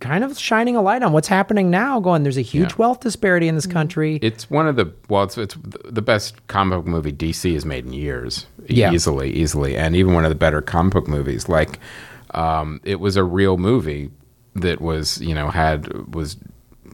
[0.00, 2.76] kind of shining a light on what's happening now, going there's a huge Yeah.
[2.78, 4.18] wealth disparity in this country.
[4.22, 7.84] It's one of the well, it's, it's the best comic book movie DC has made
[7.84, 8.92] in years, Yeah.
[8.92, 11.48] easily, easily, and even one of the better comic book movies.
[11.48, 11.80] Like,
[12.32, 14.10] um, it was a real movie
[14.54, 16.36] that was you know had was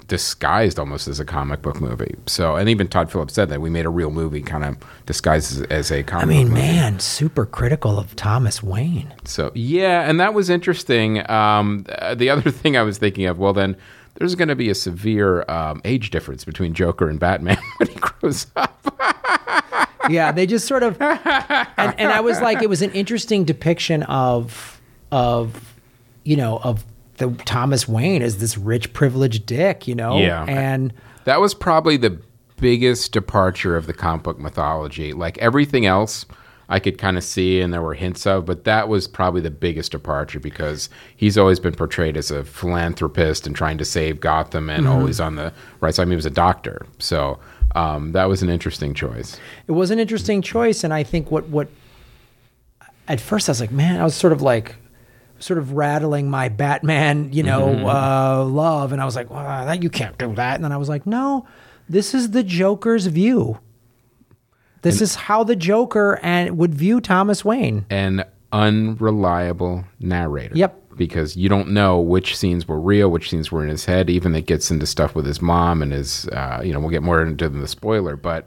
[0.07, 2.15] disguised almost as a comic book movie.
[2.27, 5.53] So, and even Todd Phillips said that we made a real movie, kind of disguised
[5.53, 6.25] as, as a comic.
[6.25, 9.13] I mean, man, super critical of Thomas Wayne.
[9.25, 11.29] So yeah, and that was interesting.
[11.31, 13.77] Um, the other thing I was thinking of, well, then
[14.15, 17.97] there's going to be a severe um, age difference between Joker and Batman when he
[17.97, 18.81] grows up.
[20.09, 24.03] yeah, they just sort of, and, and I was like, it was an interesting depiction
[24.05, 25.75] of, of,
[26.25, 26.85] you know, of
[27.19, 30.45] the Thomas Wayne as this rich, privileged dick, you know, Yeah.
[30.49, 30.93] and
[31.25, 32.19] That was probably the
[32.61, 35.13] biggest departure of the comic book mythology.
[35.13, 36.27] Like everything else,
[36.69, 39.51] I could kind of see and there were hints of, but that was probably the
[39.51, 44.71] biggest departure because he's always been portrayed as a philanthropist and trying to save Gotham
[44.71, 46.03] and always on the right side.
[46.03, 47.39] I mean, he was a doctor, so
[47.75, 49.39] um, that was an interesting choice.
[49.67, 50.85] it was an interesting choice.
[50.85, 51.69] And I think what what
[53.09, 54.77] at first I was like, man, I was sort of like.
[55.45, 59.83] Sort of rattling my Batman, you know, uh, love, and I was like, well, "That
[59.83, 61.45] you can't do that." And then I was like, "No,
[61.87, 63.59] this is the Joker's view.
[64.81, 70.57] This is how the Joker and would view Thomas Wayne." an unreliable narrator.
[70.57, 70.97] Yep.
[70.97, 74.09] Because you don't know which scenes were real, which scenes were in his head.
[74.09, 77.03] Even it gets into stuff with his mom and his, uh, you know, we'll get
[77.03, 78.17] more into the spoiler.
[78.17, 78.47] But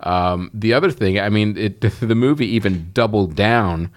[0.00, 3.90] um, the other thing, I mean, it, the movie even doubled down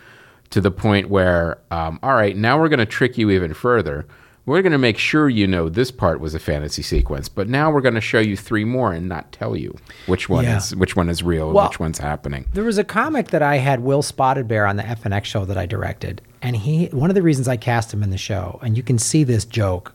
[0.52, 4.06] to the point where, um, all right, now we're going to trick you even further.
[4.46, 7.70] We're going to make sure you know this part was a fantasy sequence, but now
[7.70, 9.76] we're going to show you three more and not tell you
[10.08, 10.58] which one Yeah.
[10.58, 12.48] is which one is real Well- which one's happening.
[12.54, 15.56] There was a comic that I had Will Spotted Bear on the FNX show that
[15.58, 18.76] I directed, and he one of the reasons I cast him in the show, and
[18.76, 19.94] you can see this joke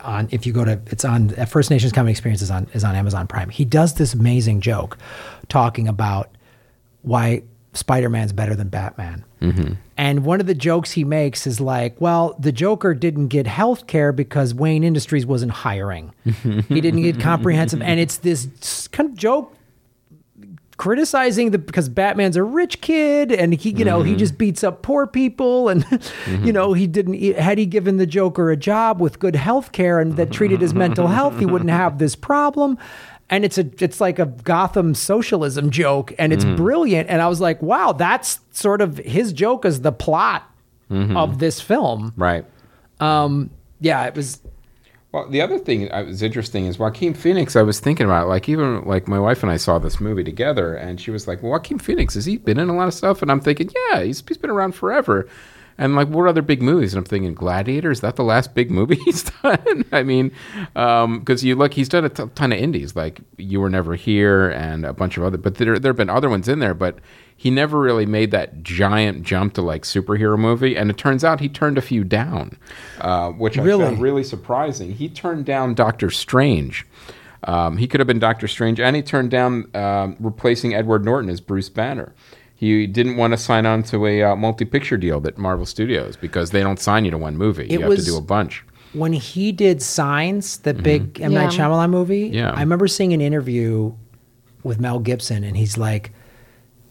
[0.00, 2.82] on if you go to it's on uh, First Nations Comedy Experience is on is
[2.82, 3.50] on Amazon Prime.
[3.50, 4.98] He does this amazing joke
[5.48, 6.28] talking about
[7.02, 7.42] why
[7.74, 9.24] Spider Man's better than Batman.
[9.42, 9.74] Mm-hmm.
[9.96, 13.86] And one of the jokes he makes is like, well, the Joker didn't get health
[13.86, 16.14] care because Wayne Industries wasn't hiring.
[16.24, 17.82] he didn't get comprehensive.
[17.82, 19.56] And it's this kind of joke
[20.76, 24.18] criticizing the because Batman's a rich kid and he you know he mm-hmm.
[24.18, 25.86] just beats up poor people and
[26.42, 30.00] you know he didn't had he given the Joker a job with good health care
[30.00, 32.76] and that treated his mental health he wouldn't have this problem
[33.30, 36.56] and it's a it's like a Gotham socialism joke and it's mm-hmm.
[36.56, 40.50] brilliant and I was like wow that's sort of his joke as the plot
[40.90, 41.16] mm-hmm.
[41.16, 42.44] of this film Right.
[43.00, 44.40] um yeah it was
[45.12, 47.54] Well, the other thing uh, that was interesting is Joaquin Phoenix.
[47.56, 50.74] I was thinking about like even like my wife and I saw this movie together,
[50.74, 53.22] and she was like, "Well, Joaquin Phoenix has he been in a lot of stuff?"
[53.22, 55.28] And I'm thinking, "Yeah, he's he's been around forever."
[55.76, 56.94] And like, what other big movies?
[56.94, 59.84] And I'm thinking, Gladiator is that the last big movie he's done?
[59.92, 60.30] I mean,
[60.72, 64.50] because you look, he's done a t- ton of indies, like You Were Never Here
[64.50, 65.36] and a bunch of other.
[65.38, 66.98] But there there have been other ones in there, but
[67.36, 70.76] he never really made that giant jump to like superhero movie.
[70.76, 72.56] And it turns out he turned a few down,
[73.00, 73.84] uh, which I Really?
[73.84, 74.92] found really surprising.
[74.92, 76.86] He turned down Doctor Strange.
[77.42, 81.28] Um, he could have been Doctor Strange, and he turned down um, replacing Edward Norton
[81.28, 82.14] as Bruce Banner.
[82.56, 86.50] He didn't want to sign on to a uh, multi-picture deal that Marvel Studios because
[86.50, 87.64] they don't sign you to one movie.
[87.64, 88.64] It you have to do a bunch.
[88.92, 91.66] when he did Signs, the big M Night Yeah.
[91.66, 92.28] Shyamalan movie.
[92.32, 92.52] Yeah.
[92.52, 93.92] I remember seeing an interview
[94.62, 96.12] with Mel Gibson, and he's like,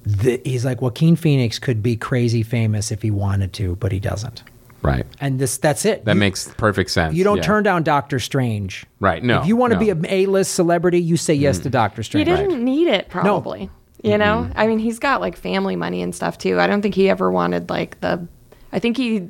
[0.05, 3.99] the, he's like Joaquin Phoenix could be crazy famous if he wanted to, but he
[4.01, 4.43] doesn't.
[4.81, 5.05] Right.
[5.21, 6.03] And this that's it.
[6.03, 7.15] That you, makes perfect sense.
[7.15, 7.43] you don't yeah.
[7.43, 8.85] turn down Doctor Strange.
[8.99, 9.79] Right, no, If you want to no.
[9.79, 12.27] be an A-list celebrity, you say yes to Doctor Strange.
[12.27, 12.49] He Strange.
[12.51, 13.69] didn't need it, probably.
[14.03, 14.59] You know, mm-hmm.
[14.59, 16.59] I mean, he's got like family money and stuff too.
[16.59, 18.27] I don't think he ever wanted like the.
[18.71, 19.29] I think he.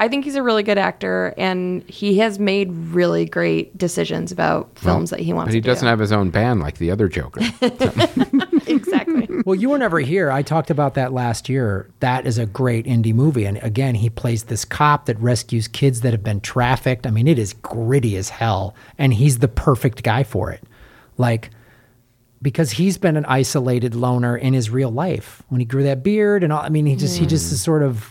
[0.00, 4.78] I think he's a really good actor, and he has made really great decisions about
[4.78, 5.88] films that he wants But he to doesn't do.
[5.88, 7.40] have his own band like the other Joker.
[8.68, 9.28] exactly.
[9.44, 10.30] Well, you were never here.
[10.30, 11.90] I talked about that last year.
[12.00, 13.44] That is a great indie movie.
[13.44, 17.04] And again, he plays this cop that rescues kids that have been trafficked.
[17.06, 18.76] I mean, it is gritty as hell.
[18.98, 20.62] And he's the perfect guy for it.
[21.16, 21.50] Like,
[22.40, 26.44] because he's been an isolated loner in his real life when he grew that beard
[26.44, 26.60] and all.
[26.60, 27.50] I mean, he just, he just hmm.
[27.50, 28.10] has sort of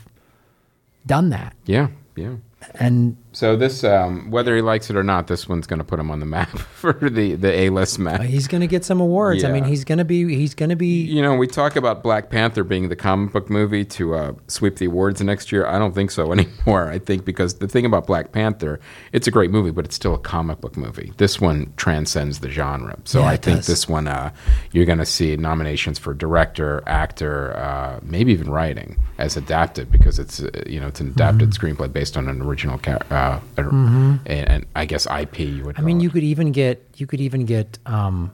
[1.05, 1.55] done that.
[1.65, 2.35] yeah, yeah.
[2.75, 5.99] And So this, um, whether he likes it or not, this one's going to put
[5.99, 8.21] him on the map for the the A list map.
[8.21, 9.43] he's going to get some awards.
[9.43, 12.01] I mean, he's going to be, he's going to be, You know, we talk about
[12.01, 15.67] Black Panther being the comic book movie to uh, sweep the awards next year.
[15.67, 16.89] I don't think so anymore.
[16.89, 18.79] I think because the thing about Black Panther,
[19.11, 21.13] it's a great movie, but it's still a comic book movie.
[21.17, 22.97] This one transcends the genre.
[23.03, 23.67] So Yeah, I think does.
[23.67, 24.33] this one, uh,
[24.71, 30.17] you're going to see nominations for director, actor, uh, maybe even writing as adapted because
[30.17, 31.65] it's uh, you know it's an adapted Mm-hmm.
[31.83, 32.97] screenplay based on an original ca-
[33.33, 35.39] uh, and, and I guess IP.
[35.39, 35.77] You would.
[35.79, 38.31] I mean, call you could even get you could even get um,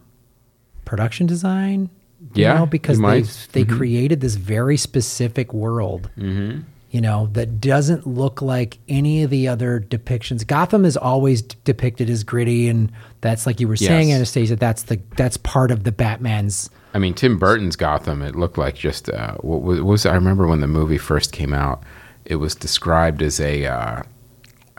[0.85, 1.89] production design.
[2.35, 3.23] you Yeah, know, because they might.
[3.23, 3.51] Mm-hmm.
[3.53, 6.09] they created this very specific world.
[6.17, 6.61] Mm-hmm.
[6.91, 10.45] You know that doesn't look like any of the other depictions.
[10.45, 14.17] Gotham is always d- depicted as gritty, and that's like you were saying, Yes.
[14.17, 14.55] Anastasia.
[14.57, 16.69] That's the that's part of the Batman's.
[16.93, 18.21] I mean, Tim Burton's Gotham.
[18.21, 20.05] It looked like just uh, what was, what was.
[20.05, 21.81] I remember when the movie first came out.
[22.25, 24.03] It was described as a uh,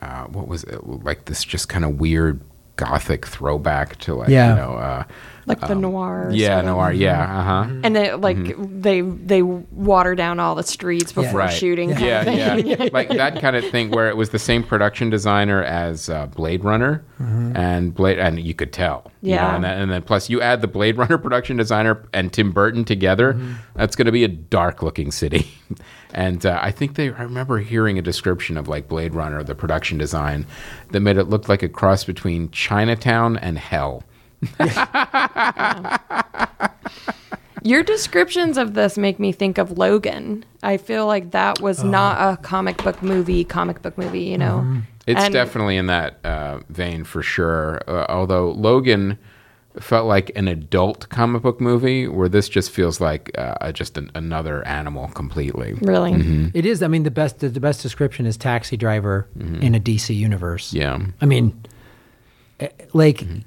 [0.00, 1.26] uh, what was it like?
[1.26, 2.40] This just kind of weird
[2.76, 4.50] gothic throwback to like Yeah.
[4.50, 4.76] you know.
[4.76, 5.04] Uh,
[5.46, 6.30] Like the noir.
[6.32, 6.64] yeah, sort of.
[6.66, 6.92] noir.
[6.92, 7.66] Yeah, uh huh.
[7.82, 11.52] And they like they they water down all the streets before Right.
[11.52, 11.90] shooting.
[11.94, 15.10] kind of Yeah, yeah, like that kind of thing where it was the same production
[15.10, 19.10] designer as uh, Blade Runner, and Blade, and you could tell.
[19.22, 19.54] you know, Yeah.
[19.54, 22.84] and, then, and then plus you add the Blade Runner production designer and Tim Burton
[22.84, 23.38] together,
[23.74, 25.46] that's going to be a dark looking city.
[26.14, 29.54] and uh, I think they, I remember hearing a description of like Blade Runner, the
[29.54, 30.46] production design,
[30.90, 34.04] that made it look like a cross between Chinatown and Hell.
[37.62, 40.44] Your descriptions of this make me think of Logan.
[40.62, 41.88] I feel like that was Oh.
[41.88, 44.58] not a comic book movie, comic book movie, you know?
[44.58, 44.78] Mm-hmm.
[45.06, 47.80] It's And- definitely in that uh, vein for sure.
[47.88, 49.16] Uh, although Logan
[49.80, 54.10] felt like an adult comic book movie, where this just feels like uh, just an,
[54.14, 55.72] another animal completely.
[55.80, 56.12] Really?
[56.12, 56.48] Mm-hmm.
[56.52, 56.82] It is.
[56.82, 60.68] I mean, the best the best description is taxi driver in a DC universe.
[60.72, 60.76] Mm-hmm.
[60.78, 61.06] Yeah.
[61.22, 61.58] I mean,
[62.60, 63.38] eh, like Mm-hmm.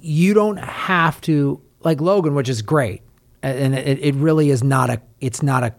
[0.00, 3.02] You don't have to like Logan, which is great,
[3.42, 5.00] and it, it really is not a.
[5.20, 5.74] It's not a.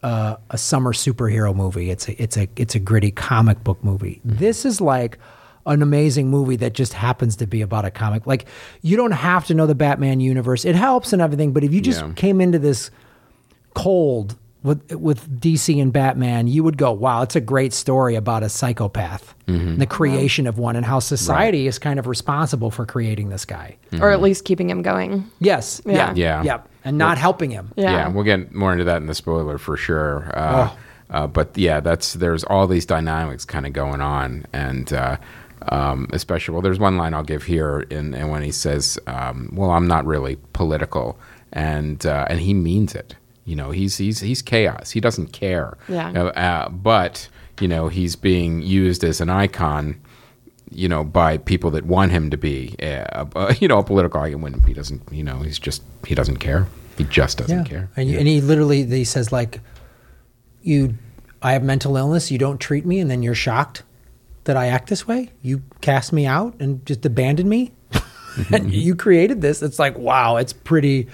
[0.00, 1.90] Uh, a summer superhero movie.
[1.90, 4.20] It's a it's a it's a gritty comic book movie.
[4.24, 4.36] Mm-hmm.
[4.38, 5.18] This is like
[5.66, 8.24] an amazing movie that just happens to be about a comic.
[8.24, 8.46] Like
[8.80, 10.64] you don't have to know the Batman universe.
[10.64, 12.12] It helps and everything, but if you just Yeah.
[12.14, 12.92] came into this
[13.74, 18.42] cold with with DC and Batman, you would go, "Wow, it's a great story about
[18.42, 19.76] a psychopath, Mm-hmm.
[19.76, 23.76] the creation of one, and how society is kind of responsible for creating this guy."
[24.00, 25.24] Or at least keeping him going.
[25.40, 26.12] Yes, yeah, Yeah.
[26.14, 26.42] Yeah.
[26.42, 27.72] yeah, and not helping him.
[27.76, 28.08] Yeah.
[28.08, 30.30] we'll get more into that in the spoiler for sure.
[30.34, 30.70] Uh,
[31.10, 35.16] uh, but yeah, that's there's all these dynamics kind of going on, and uh,
[35.70, 39.50] um, especially well, there's one line I'll give here, in, and when he says, um,
[39.54, 41.18] "Well, I'm not really political,"
[41.52, 43.14] and uh, and he means it.
[43.48, 44.90] You know, he's he's he's chaos.
[44.90, 45.76] He doesn't care.
[45.88, 46.10] Yeah.
[46.10, 47.28] Uh, uh, but
[47.60, 50.00] you know, he's being used as an icon
[50.70, 54.20] you know, by people that want him to be, uh, uh, you know, a political
[54.20, 56.66] icon when he doesn't, you know, he's just, he doesn't care.
[56.98, 57.88] He just doesn't care.
[57.96, 59.60] And, you, and he literally he says like,
[60.62, 60.94] "You,
[61.40, 62.32] I have mental illness.
[62.32, 63.84] You don't treat me, and then you're shocked
[64.44, 65.30] that I act this way.
[65.40, 67.70] You cast me out and just abandon me.
[68.52, 69.62] and you created this.
[69.62, 70.38] It's like wow.
[70.38, 71.06] It's pretty.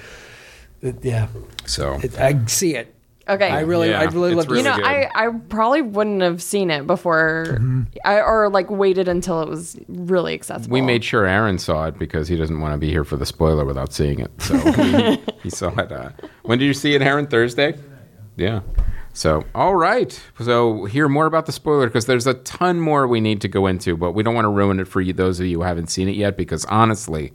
[0.84, 1.26] It- yeah,
[1.66, 2.94] So, it, I see it.
[3.26, 3.48] Okay.
[3.48, 4.84] I really, Yeah, I really it's love to really you know, good.
[4.84, 7.82] I, I probably wouldn't have seen it before, Mm-hmm.
[8.04, 10.74] I, or like waited until it was really accessible.
[10.74, 13.24] we made sure Aaron saw it because he doesn't want to be here for the
[13.24, 14.30] spoiler without seeing it.
[14.42, 15.90] So he, he saw it.
[15.90, 16.10] Uh,
[16.42, 17.26] when did you see it, Aaron?
[17.26, 17.78] Thursday?
[18.36, 18.60] Yeah.
[19.14, 20.20] So, all right.
[20.40, 23.66] So, hear more about the spoiler because there's a ton more we need to go
[23.68, 25.86] into, but we don't want to ruin it for you, those of you who haven't
[25.86, 27.32] seen it yet, because honestly,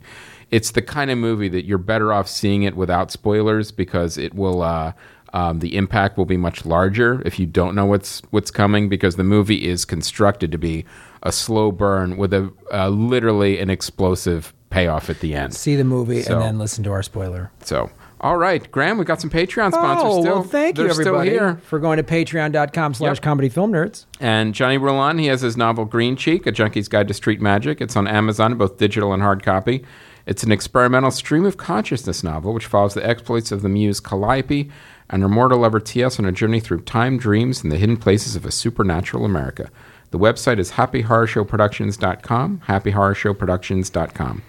[0.50, 4.34] it's the kind of movie that you're better off seeing it without spoilers because it
[4.34, 4.62] will.
[4.62, 4.92] Uh,
[5.32, 9.14] um, the impact will be much larger if you don't know what's what's coming because
[9.14, 10.84] the movie is constructed to be
[11.22, 15.54] a slow burn with a uh, literally an explosive payoff at the end.
[15.54, 17.52] see the movie So- and then listen to our spoiler.
[17.62, 17.90] So,
[18.20, 20.34] all right, Graham, we've got some Patreon sponsors Oh, still.
[20.34, 23.22] well, thank you, everybody, for going to patreon.com slash Yep.
[23.22, 24.06] comedy film nerds.
[24.20, 27.80] And Johnny Roulon, he has his novel Green Cheek, A Junkie's Guide to Street Magic.
[27.80, 29.84] It's on Amazon, both digital and hard copy.
[30.26, 34.70] It's an experimental stream of consciousness novel which follows the exploits of the muse Calliope
[35.08, 38.36] and her mortal lover TS on a journey through time, dreams, and the hidden places
[38.36, 39.70] of a supernatural America.
[40.10, 44.42] The website is happyhorrorshowproductions.com, happyhorrorshowproductions.com.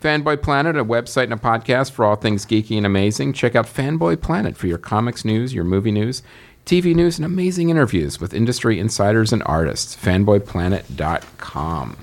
[0.00, 3.34] Fanboy Planet, a website and a podcast for all things geeky and amazing.
[3.34, 6.22] Check out Fanboy Planet for your comics news, your movie news,
[6.64, 9.96] TV news, and amazing interviews with industry insiders and artists.
[9.96, 11.96] Fanboyplanet.com.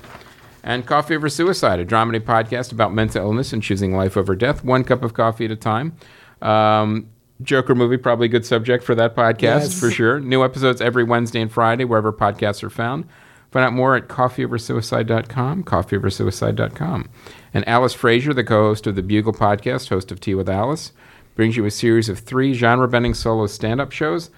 [0.68, 4.62] And Coffee Over Suicide, a dramedy podcast about mental illness and choosing life over death,
[4.62, 5.96] one cup of coffee at a time.
[6.42, 7.08] Um,
[7.42, 9.80] Joker movie, probably a good subject for that podcast Yes.
[9.80, 10.20] for sure.
[10.20, 13.06] New episodes every Wednesday and Friday, wherever podcasts are found.
[13.50, 17.08] Find out more at coffeeoversuicide.com, coffeeoversuicide.com.
[17.54, 20.92] And Alice Fraser, the co host of the Bugle podcast, host of Tea with Alice,
[21.34, 24.30] brings you a series of three genre bending solo stand up shows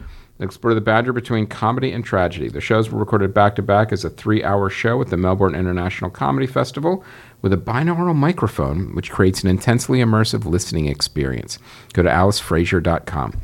[0.43, 2.49] explore the boundary between comedy and tragedy.
[2.49, 5.55] The shows were recorded back to back as a three hour show at the Melbourne
[5.55, 7.05] International Comedy Festival
[7.43, 11.59] with a binaural microphone, which creates an intensely immersive listening experience.
[11.93, 13.41] Go to alicefraser.com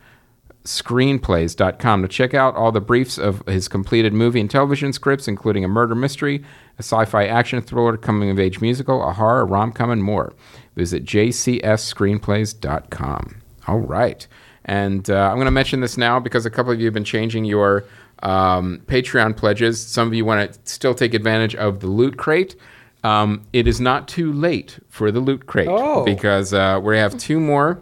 [0.65, 5.63] screenplays.com to check out all the briefs of his completed movie and television scripts, including
[5.63, 6.43] a murder mystery,
[6.77, 10.33] a sci fi action thriller, coming of age musical, a horror, rom com, and more.
[10.75, 13.35] Visit jcsscreenplays.com.
[13.67, 14.27] All right.
[14.65, 17.03] And uh, I'm going to mention this now because a couple of you have been
[17.03, 17.85] changing your
[18.23, 19.79] um, Patreon pledges.
[19.81, 22.55] Some of you want to still take advantage of the Loot Crate.
[23.03, 26.03] Um, it is not too late for the Loot Crate Oh.
[26.03, 27.79] because uh, we have two more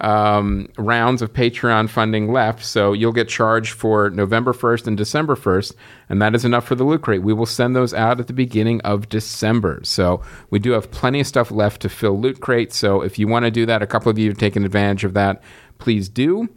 [0.00, 2.64] um, rounds of Patreon funding left.
[2.64, 5.74] So you'll get charged for November 1st and December 1st,
[6.08, 7.22] and that is enough for the Loot Crate.
[7.22, 9.80] We will send those out at the beginning of December.
[9.84, 12.72] So we do have plenty of stuff left to fill Loot Crate.
[12.72, 15.14] So if you want to do that, a couple of you have taken advantage of
[15.14, 15.42] that,
[15.78, 16.48] please do.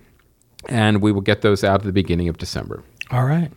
[0.70, 2.84] And we will get those out at the beginning of December.
[3.12, 3.52] All right.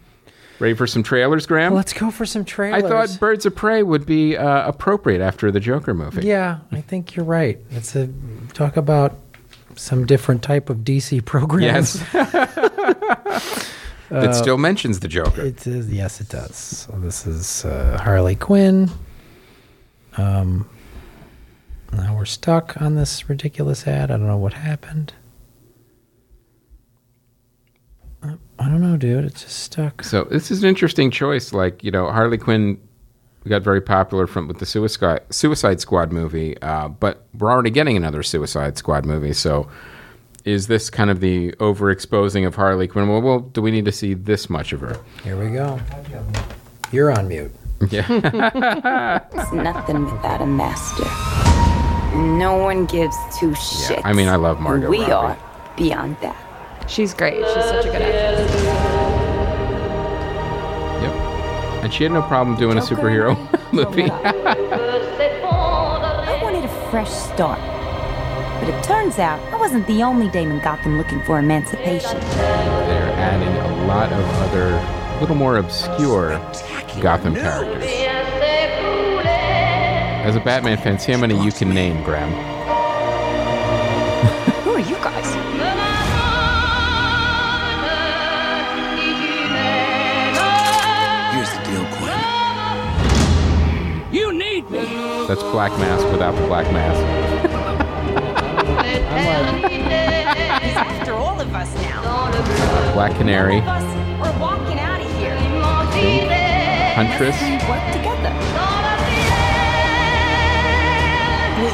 [0.58, 1.74] Ready for some trailers, Graham?
[1.74, 2.82] Let's go for some trailers.
[2.82, 6.26] I thought Birds of Prey would be uh, appropriate after the Joker movie.
[6.26, 7.58] Yeah, I think you're right.
[7.70, 8.08] It's a
[8.54, 9.25] talk about
[9.76, 12.02] some different type of DC programs.
[12.12, 13.70] Yes.
[14.08, 15.42] that still mentions the Joker.
[15.42, 16.56] It is yes, it does.
[16.56, 18.90] So this is uh, Harley Quinn.
[20.16, 20.68] Um,
[21.92, 24.10] now we're stuck on this ridiculous ad.
[24.10, 25.12] I don't know what happened.
[28.22, 29.24] Uh, I don't know, dude.
[29.24, 30.02] It's just stuck.
[30.02, 31.52] So this is an interesting choice.
[31.52, 32.78] Like you know, Harley Quinn
[33.50, 37.96] got very popular from with the Suicide Suicide Squad movie, uh, but we're already getting
[37.96, 39.32] another Suicide Squad movie.
[39.32, 39.68] So
[40.44, 43.08] is this kind of the overexposing of Harley Quinn?
[43.08, 44.96] Well, well, do we need to see this much of her?
[45.24, 45.80] Here we go.
[46.92, 47.52] You're on mute.
[47.90, 48.06] Yeah,
[49.34, 51.04] It's nothing without a master.
[52.16, 54.00] No one gives two shits.
[54.04, 55.12] I mean, I love Margot We Robbie.
[55.12, 55.38] are
[55.76, 56.36] beyond that.
[56.88, 57.34] She's great.
[57.44, 58.85] She's such a good actress.
[61.86, 63.36] And she had no problem doing a superhero
[63.72, 64.10] movie.
[64.10, 64.24] Oh
[66.26, 67.60] I wanted a fresh start.
[68.58, 72.18] But it turns out I wasn't the only dame in Gotham looking for emancipation.
[72.18, 76.30] They're adding a lot of other, little more obscure
[77.00, 77.84] Gotham characters.
[80.24, 82.32] As a Batman fan, see how many you can name, Graham.
[84.64, 85.15] Who are you guys?
[95.26, 97.00] That's Black Mask without the Black Mask.
[100.62, 102.92] He's after all of us now.
[102.94, 105.34] Black Canary, All of us are walking out of here.
[106.94, 108.32] Huntress, We work together.
[111.56, 111.72] You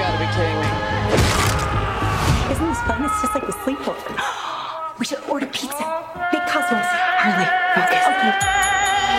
[0.00, 0.68] gotta be kidding me.
[2.52, 3.04] Isn't this fun?
[3.04, 4.16] It's just like a sleepover.
[4.98, 5.84] We should order pizza.
[6.30, 6.84] Make Cosmos.
[6.84, 8.04] Harley, focus.
[8.06, 9.09] Okay.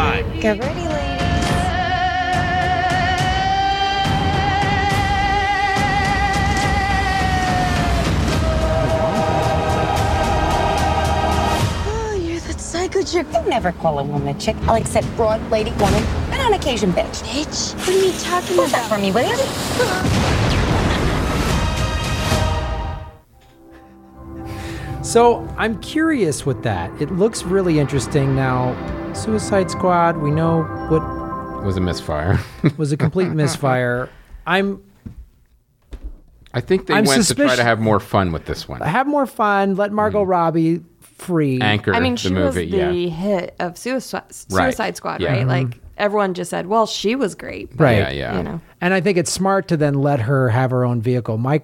[0.00, 0.40] Time.
[0.40, 1.20] Get ready, ladies.
[11.86, 13.26] Oh, you're that psycho chick.
[13.34, 14.56] I never call a woman a chick.
[14.62, 17.22] I'll accept broad, lady, woman, and on occasion, bitch.
[17.24, 17.74] Bitch?
[17.80, 18.70] What are you talking about?
[18.70, 19.36] that for me, will you?
[25.02, 26.88] So I'm curious with that.
[27.02, 28.36] It looks really interesting.
[28.36, 28.74] Now,
[29.24, 31.02] Suicide Squad, we know what
[31.62, 32.40] was a misfire.
[32.78, 34.08] was a complete misfire.
[34.46, 34.82] I'm
[36.54, 38.80] I think they I'm went to try to have more fun with this one.
[38.80, 39.76] have more fun.
[39.76, 41.60] Let Margot Robbie free.
[41.60, 42.90] Anchor I mean, the she movie, was the yeah.
[43.10, 44.96] hit of Suicide, Right.
[44.96, 45.32] Squad, Yeah.
[45.32, 45.46] right?
[45.46, 45.48] Mhm.
[45.70, 47.98] Like everyone just said, "Well, she was great." but, Right.
[47.98, 48.36] Yeah, yeah.
[48.38, 51.36] You know, And I think it's smart to then let her have her own vehicle.
[51.36, 51.60] My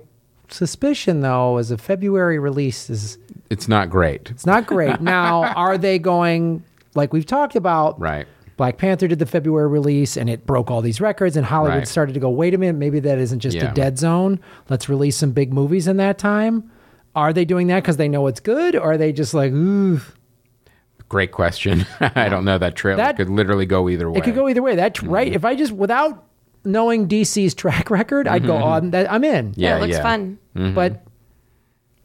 [0.49, 3.17] suspicion, though, is a February release is
[3.49, 4.31] It's not great.
[4.31, 5.01] it's not great.
[5.01, 6.63] now, are they going
[6.97, 8.01] like we've talked about?
[8.01, 8.27] Right.
[8.57, 11.89] Black Panther did the February release and it broke all these records, and Hollywood Right.
[11.89, 13.71] started to go, wait a minute, maybe that isn't just Yeah.
[13.71, 14.41] a dead zone.
[14.71, 16.71] Let's release some big movies in that time.
[17.15, 20.01] Are they doing that because they know it's good, or are they just like, ooh?
[21.09, 21.87] Great question.
[22.01, 22.59] I don't know.
[22.59, 24.19] That trailer That- could literally go either way.
[24.19, 24.75] It could go either way.
[24.75, 25.29] That's right.
[25.29, 25.37] Mm-hmm.
[25.37, 26.25] If I just without
[26.65, 28.63] knowing DC's track record, I'd go mm-hmm.
[28.65, 28.91] on.
[28.91, 29.55] That I'm in.
[29.57, 30.03] Yeah, yeah, it looks yeah.
[30.03, 30.39] fun.
[30.57, 30.75] Mm-hmm.
[30.75, 31.06] But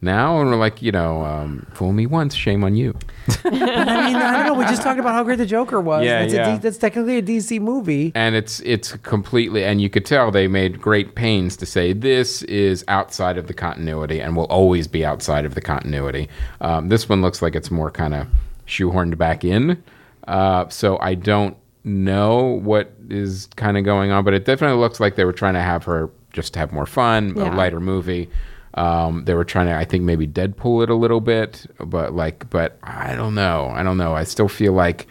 [0.04, 2.96] Now and we're like, you know, um, fool me once, shame on you.
[3.46, 4.54] I mean, I don't know.
[4.56, 6.04] We just talked about how great the Joker was.
[6.04, 6.52] Yeah, that's, yeah.
[6.56, 8.12] D, that's technically a DC movie.
[8.16, 12.42] and it's it's completely and you could tell they made great pains to say this
[12.44, 16.28] is outside of the continuity and will always be outside of the continuity
[16.62, 18.28] um, this one looks like it's more kind of
[18.68, 19.82] shoehorned back in
[20.28, 25.00] uh, so i don't know what is kind of going on but it definitely looks
[25.00, 27.54] like they were trying to have her just have more fun Yeah.
[27.54, 28.30] a lighter movie
[28.76, 32.50] um, they were trying to i think maybe deadpool it a little bit but like
[32.50, 35.08] but i don't know i don't know i still feel like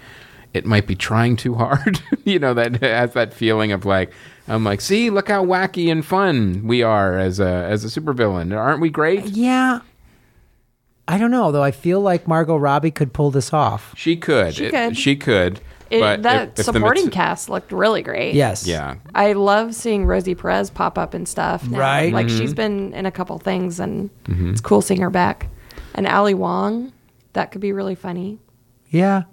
[0.53, 2.01] it might be trying too hard.
[2.25, 4.13] you know, that has that feeling of like,
[4.49, 8.53] I'm like, see, look how wacky and fun we are as a as a supervillain.
[8.59, 9.27] Aren't we great?
[9.27, 9.83] Yeah.
[11.07, 11.63] I don't know though.
[11.63, 13.95] I feel like Margot Robbie could pull this off.
[13.97, 14.55] She could.
[14.55, 14.97] She It- could.
[14.99, 15.61] she could.
[15.91, 18.35] It, but that if- if supporting mat- cast looked really great.
[18.35, 18.67] Yes.
[18.67, 18.95] Yeah.
[19.15, 21.69] I love seeing Rosie Perez pop up and stuff.
[21.69, 21.79] now.
[21.79, 22.13] Right.
[22.13, 22.39] Like Mm-hmm.
[22.39, 25.49] she's been in a couple things and it's cool seeing her back.
[25.95, 26.93] And Ali Wong,
[27.33, 28.39] that could be really funny.
[28.91, 29.25] Yeah.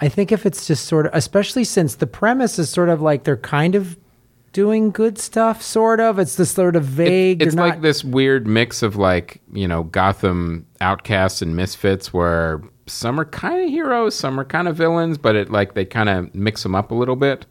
[0.00, 3.24] I think if it's just sort of, especially since the premise is sort of like
[3.24, 3.96] they're kind of
[4.52, 6.18] doing good stuff, sort of.
[6.18, 7.40] It's this sort of vague.
[7.42, 12.12] It's they're like not- this weird mix of like, you know, Gotham outcasts and misfits
[12.12, 15.84] where some are kind of heroes, some are kind of villains, but it like they
[15.84, 17.46] kind of mix them up a little bit.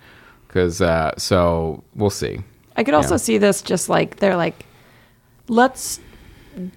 [0.50, 2.40] Cause, uh, so we'll see.
[2.76, 3.18] I could also Yeah.
[3.18, 4.66] see this just like they're like,
[5.48, 6.00] let's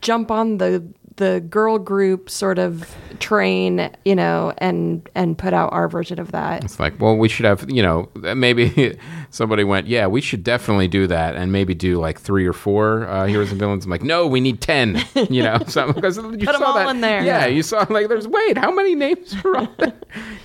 [0.00, 0.82] jump on the
[1.16, 6.32] the girl group sort of train, you know, and and put out our version of
[6.32, 6.62] that.
[6.64, 8.98] It's like, well, we should have, you know, maybe
[9.30, 13.06] somebody went, yeah, we should definitely do that, and maybe do like three or four
[13.08, 13.84] uh, heroes and villains.
[13.86, 16.74] I'm like, no, we need ten, you know, so, because you Put 'em saw all
[16.74, 17.22] that, in there.
[17.24, 19.92] Yeah, you saw like, there's wait, how many names are on there?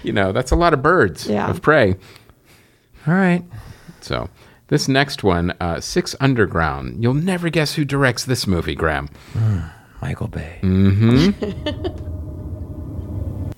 [0.03, 1.49] You know, that's a lot of birds Yeah.
[1.49, 1.95] of prey.
[3.07, 3.43] All right.
[3.99, 4.29] So
[4.67, 7.03] this next one, uh, Six Underground.
[7.03, 9.09] You'll never guess who directs this movie, Graham.
[10.01, 10.59] Michael Bay.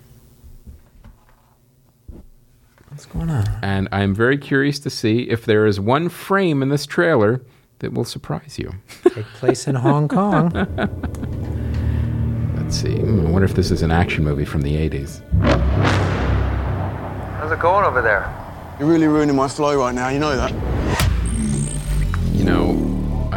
[2.90, 3.46] What's going on?
[3.62, 7.42] And I'm very curious to see if there is one frame in this trailer
[7.80, 8.72] that will surprise you.
[9.04, 10.52] Take place in Hong Kong.
[12.58, 12.98] Let's see.
[12.98, 15.22] Hmm, I wonder if this is an action movie from the 80s.
[17.40, 18.32] How's it going over there?
[18.80, 20.52] You're really ruining my flow right now, you know that.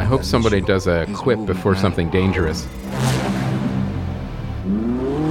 [0.07, 2.65] You know, I hope somebody does a quip before something dangerous.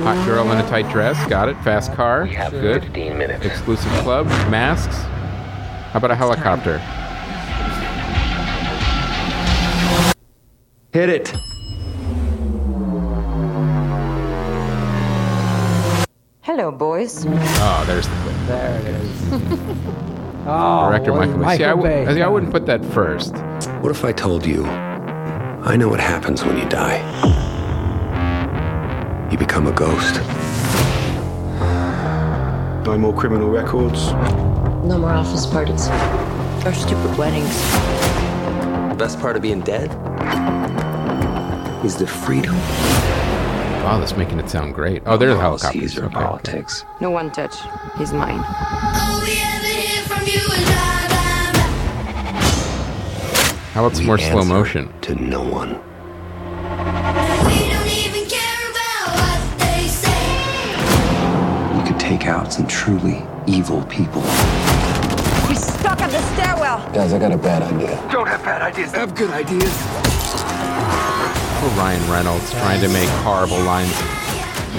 [0.03, 1.15] Hot girl in a tight dress.
[1.29, 1.55] Got it.
[1.63, 2.27] Fast car.
[2.27, 2.83] Good.
[2.83, 3.45] 15 minutes.
[3.45, 4.27] Exclusive club.
[4.51, 4.97] Masks.
[4.97, 6.79] How about a helicopter?
[10.91, 11.33] Hit it.
[16.41, 17.25] Hello, boys.
[17.25, 18.35] Oh, there's the quip.
[18.47, 20.11] there it is.
[20.45, 21.57] oh, Director boy, Michael Bay.
[21.57, 22.13] See, I, Michael w- Bay.
[22.13, 23.35] see, I wouldn't put that first.
[23.81, 26.99] What if I told you I know what happens when you die?
[29.31, 30.15] You become a ghost.
[32.85, 34.11] No more criminal records.
[34.85, 35.87] No more office parties.
[36.65, 37.49] Or stupid weddings.
[38.91, 39.89] The best part of being dead
[41.83, 42.55] is the freedom.
[43.83, 45.01] Wow, that's making it sound great.
[45.05, 45.77] Oh, there's a helicopter.
[45.79, 46.13] Policies or Okay.
[46.13, 46.85] politics.
[47.01, 47.55] No one touch.
[47.97, 48.39] He's mine.
[48.47, 49.23] Oh,
[53.75, 54.87] How about some more slow motion?
[55.01, 55.71] To no one.
[57.45, 61.77] We don't even care about what they say.
[61.77, 64.21] You could take out some truly evil people.
[65.49, 66.89] He's stuck at the stairwell.
[66.93, 68.01] Guys, I got a bad idea.
[68.09, 68.93] Don't have bad ideas.
[68.93, 69.75] I have good ideas.
[71.59, 73.91] Poor Ryan Reynolds trying to make horrible lines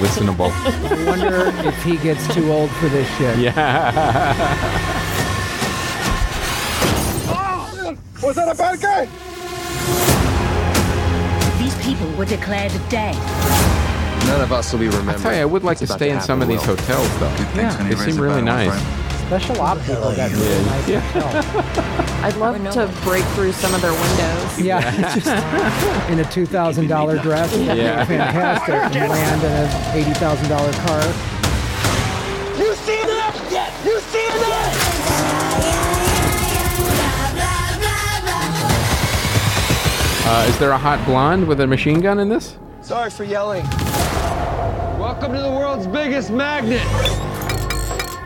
[0.00, 0.50] listenable.
[0.64, 3.36] I wonder if he gets too old for this shit.
[3.40, 4.94] Yeah.
[8.26, 9.06] Was that a bad guy?
[11.62, 13.14] These people were declared dead.
[14.26, 15.14] None of us will be remembered.
[15.18, 16.74] I tell you, I would like to What's about stay in some of these will.
[16.76, 17.30] hotels though.
[17.54, 18.74] Yeah, They seem really nice.
[19.28, 21.44] Special op people got really nice hotels.
[21.46, 22.20] Oh.
[22.24, 24.60] I'd love to break through some of their windows.
[24.60, 27.56] Yeah, just in a two thousand dollar dress.
[27.56, 28.04] Yeah.
[28.06, 28.74] fantastic.
[29.00, 31.02] And land in an eighty thousand dollar car.
[32.58, 33.82] You see that?
[33.84, 35.45] You see that?
[40.28, 42.56] Uh, is there a hot blonde with a machine gun in this?
[42.82, 43.62] Sorry for yelling.
[44.98, 46.84] Welcome to the world's biggest magnet.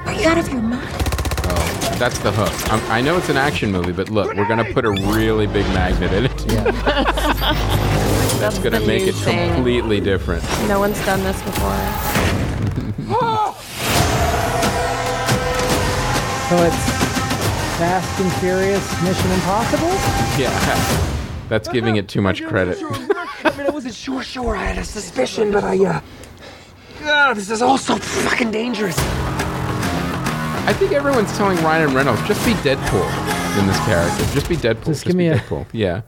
[0.07, 0.89] Are you out of your mind?
[1.99, 2.73] That's the hook.
[2.73, 5.67] I'm, I know it's an action movie, but look, we're gonna put a really big
[5.75, 6.37] magnet in it.
[8.41, 9.53] That's gonna make it thing.
[9.53, 10.43] completely different.
[10.69, 11.77] No one's done this before.
[16.51, 16.75] So it's
[17.79, 19.87] Fast and Furious Mission Impossible.
[20.37, 21.20] Yeah.
[21.51, 22.79] That's giving it too much credit.
[22.83, 24.57] I mean, I wasn't sure, sure.
[24.57, 26.01] I had a suspicion, but I, uh.
[27.01, 28.97] God, this is all so fucking dangerous.
[28.99, 34.25] I think everyone's telling Ryan Reynolds just be Deadpool in this character.
[34.33, 34.85] Just be Deadpool.
[34.85, 35.67] Just, give be me a- Deadpool.
[35.73, 36.03] Yeah.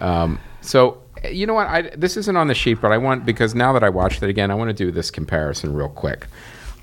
[0.00, 1.00] Um, so
[1.30, 1.68] you know what?
[1.68, 4.28] I this isn't on the sheet, but I want because now that I watched it
[4.28, 6.26] again, I want to do this comparison real quick.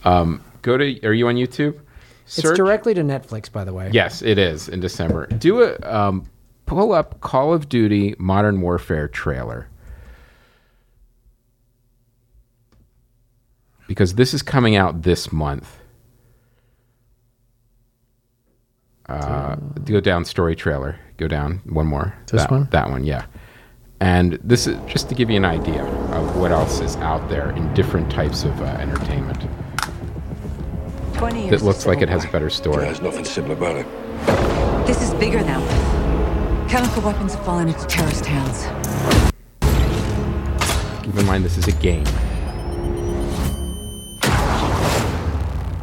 [0.06, 1.06] Um, go to.
[1.06, 1.80] Are you on YouTube?
[2.26, 3.90] It's directly to Netflix, by the way.
[3.92, 5.28] Yes, it is in December.
[5.28, 6.26] Do a um,
[6.66, 9.70] pull up Call of Duty Modern Warfare trailer
[13.88, 15.80] because this is coming out this month.
[19.08, 19.56] Uh,
[19.86, 21.00] go down story trailer.
[21.18, 22.18] Go down one more.
[22.32, 22.68] This that, one?
[22.72, 23.26] That one, yeah.
[24.00, 27.52] And this is just to give you an idea of what else is out there
[27.52, 29.48] in different types of uh, entertainment.
[31.14, 32.86] 20 years That looks like it has a better story.
[32.86, 34.88] There's nothing simple about it.
[34.88, 36.03] This is bigger now.
[36.74, 38.64] Chemical weapons have fallen into terrorist hands.
[41.06, 42.04] Keep in mind this is a game.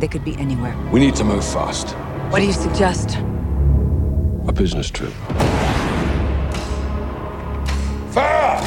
[0.00, 0.76] They could be anywhere.
[0.90, 1.90] We need to move fast.
[2.32, 3.18] What do you suggest?
[4.48, 5.12] A business trip.
[8.10, 8.60] Farah!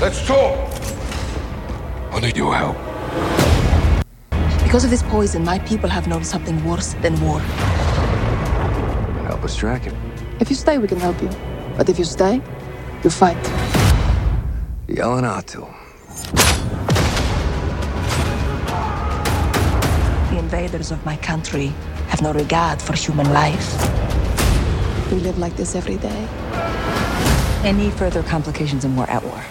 [0.00, 0.58] Let's talk!
[2.10, 2.76] I need your help.
[4.64, 7.38] Because of this poison, my people have known something worse than war.
[9.28, 9.94] Help us track it.
[10.40, 11.28] If you stay, we can help you.
[11.76, 12.40] But if you stay,
[13.04, 13.36] you fight.
[14.88, 15.68] Yelling Atul.
[20.30, 21.74] The invaders of my country
[22.08, 23.70] have no regard for human life.
[25.12, 26.26] We live like this every day.
[27.62, 29.44] Any further complications and we're at war.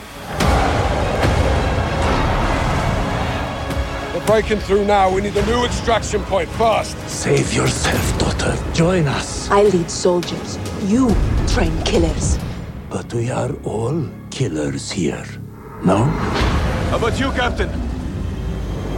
[4.16, 5.14] We're breaking through now.
[5.14, 6.98] We need a new extraction point fast.
[7.08, 8.58] Save yourself, daughter.
[8.74, 9.52] Join us.
[9.52, 10.58] I lead soldiers.
[10.88, 11.14] You
[11.48, 12.40] train killers.
[12.90, 15.26] But we are all killers here.
[15.84, 16.06] No?
[16.90, 17.70] How about you, Captain?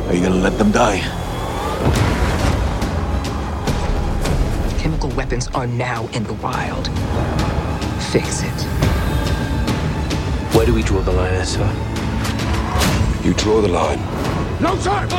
[0.07, 0.99] Are you gonna let them die?
[4.77, 6.87] Chemical weapons are now in the wild.
[8.11, 8.61] Fix it.
[10.53, 11.65] Where do we draw the line, sir?
[13.23, 13.99] You draw the line.
[14.61, 15.09] No time!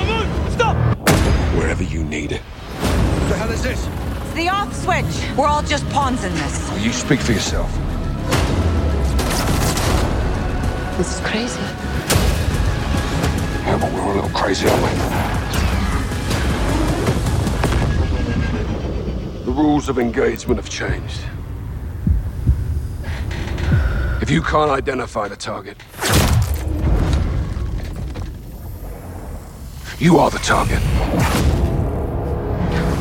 [0.52, 0.76] Stop!
[1.56, 2.40] Wherever you need it.
[2.40, 4.01] What the hell is this?
[4.32, 5.36] It's the off switch.
[5.36, 6.82] We're all just pawns in this.
[6.82, 7.70] You speak for yourself.
[10.96, 11.60] This is crazy.
[13.60, 14.88] Yeah, but we're a little crazy, aren't we?
[19.44, 21.20] The rules of engagement have changed.
[24.22, 25.76] If you can't identify the target,
[29.98, 30.80] you are the target.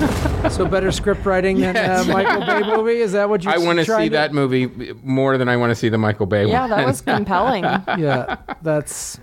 [0.52, 2.99] So better script writing than uh, Michael Bay movie?
[2.99, 3.52] Is that what you?
[3.52, 6.41] I want to see that movie more than I want to see the Michael Bay
[6.41, 6.52] movie.
[6.52, 6.70] Yeah, one.
[6.72, 7.64] that was compelling.
[7.64, 9.20] Yeah, that's.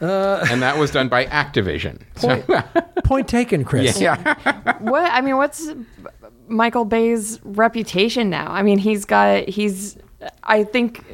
[0.00, 2.00] and that was done by Activision.
[2.16, 4.00] So- Point, point taken, Chris.
[4.00, 4.16] yeah.
[4.78, 5.70] what I mean, what's
[6.48, 8.50] Michael Bay's reputation now?
[8.50, 9.98] I mean, he's got he's.
[10.42, 11.04] I think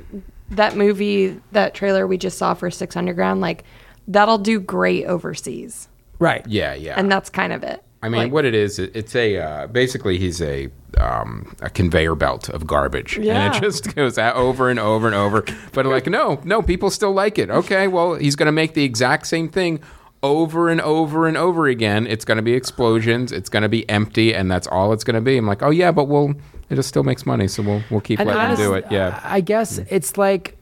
[0.50, 3.64] that movie, that trailer we just saw for Six Underground, like
[4.08, 6.46] that'll do great overseas, Right.
[6.46, 6.94] yeah, yeah.
[6.98, 7.82] and that's kind of it.
[8.02, 12.14] I mean, Like, what it is, it's a uh, basically he's a um, a conveyor
[12.14, 13.46] belt of garbage, yeah.
[13.46, 13.58] and Yeah.
[13.58, 15.44] it just goes out over and over and over.
[15.72, 17.48] But like, no, no, people still like it.
[17.50, 19.80] Okay, well, he's going to make the exact same thing
[20.22, 22.06] over and over and over again.
[22.06, 23.32] It's going to be explosions.
[23.32, 25.36] It's going to be empty, and that's all it's going to be.
[25.38, 26.34] I'm like, oh yeah, but we'll.
[26.70, 28.84] It just still makes money, so we'll we'll keep And letting them honest- do it.
[28.90, 29.18] Yeah.
[29.24, 30.56] I guess it's like,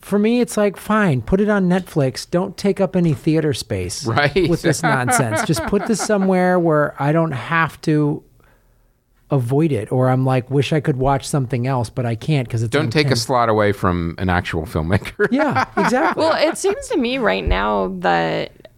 [0.00, 2.28] for me, it's like, fine, put it on Netflix.
[2.28, 4.48] Don't take up any theater space Right.
[4.48, 5.42] with this nonsense.
[5.44, 8.22] Just put this somewhere where I don't have to
[9.30, 12.62] avoid it, or I'm like, wish I could watch something else, but I can't because
[12.64, 15.28] it's Don't on take a slot away from an actual filmmaker.
[15.30, 16.20] Yeah, exactly.
[16.20, 18.68] Well, it seems to me right now that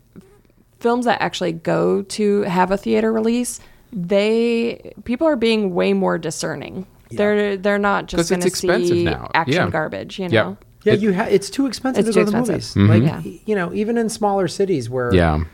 [0.80, 3.60] films that actually go to have a theater release,
[3.92, 6.86] they people are being way more discerning.
[7.10, 9.30] They're they're not just going to expensive see now.
[9.34, 9.70] action Yeah.
[9.70, 10.18] garbage.
[10.18, 10.64] You Yep.
[10.86, 12.76] Know, yeah, you ha- it's too expensive It's to go too to the expensive.
[12.76, 12.90] movies.
[13.00, 13.06] Mm-hmm.
[13.14, 13.38] Like, Yeah.
[13.46, 15.44] you know, even in smaller cities where Yeah.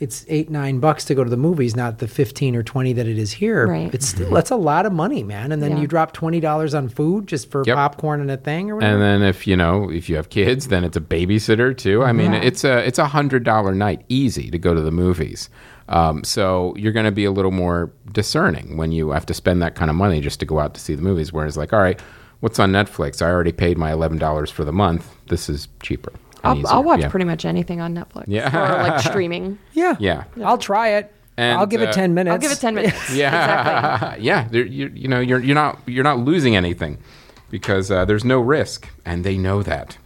[0.00, 3.06] it's eight nine bucks to go to the movies, not the fifteen or twenty that
[3.08, 3.66] it is here.
[3.66, 3.92] Right.
[3.92, 5.50] It's still that's a lot of money, man.
[5.50, 5.80] And then Yeah.
[5.80, 7.74] you drop twenty dollars on food just for Yep.
[7.76, 8.94] popcorn and a thing or whatever.
[8.94, 12.04] And then if you know if you have kids, then it's a babysitter too.
[12.04, 12.40] I mean, Yeah.
[12.42, 15.48] it's a it's a hundred dollar night, easy to go to the movies.
[15.90, 19.62] Um, so you're going to be a little more discerning when you have to spend
[19.62, 21.32] that kind of money just to go out to see the movies.
[21.32, 21.98] Whereas, like, all right,
[22.40, 23.22] what's on Netflix?
[23.22, 25.14] I already paid my eleven dollars for the month.
[25.26, 26.12] This is cheaper.
[26.44, 26.66] I'll.
[26.68, 27.08] I'll watch Yeah.
[27.08, 28.24] pretty much anything on Netflix.
[28.28, 28.48] Yeah.
[28.56, 29.58] or like streaming.
[29.72, 30.24] yeah, Yeah.
[30.44, 31.12] I'll try it.
[31.36, 32.32] And, I'll give uh, it ten minutes.
[32.32, 32.96] I'll give it ten minutes.
[33.14, 34.24] Yeah, exactly.
[34.24, 34.48] yeah.
[34.50, 36.98] You, you know, you're you're not you're not losing anything
[37.50, 39.96] because uh, there's no risk, and they know that.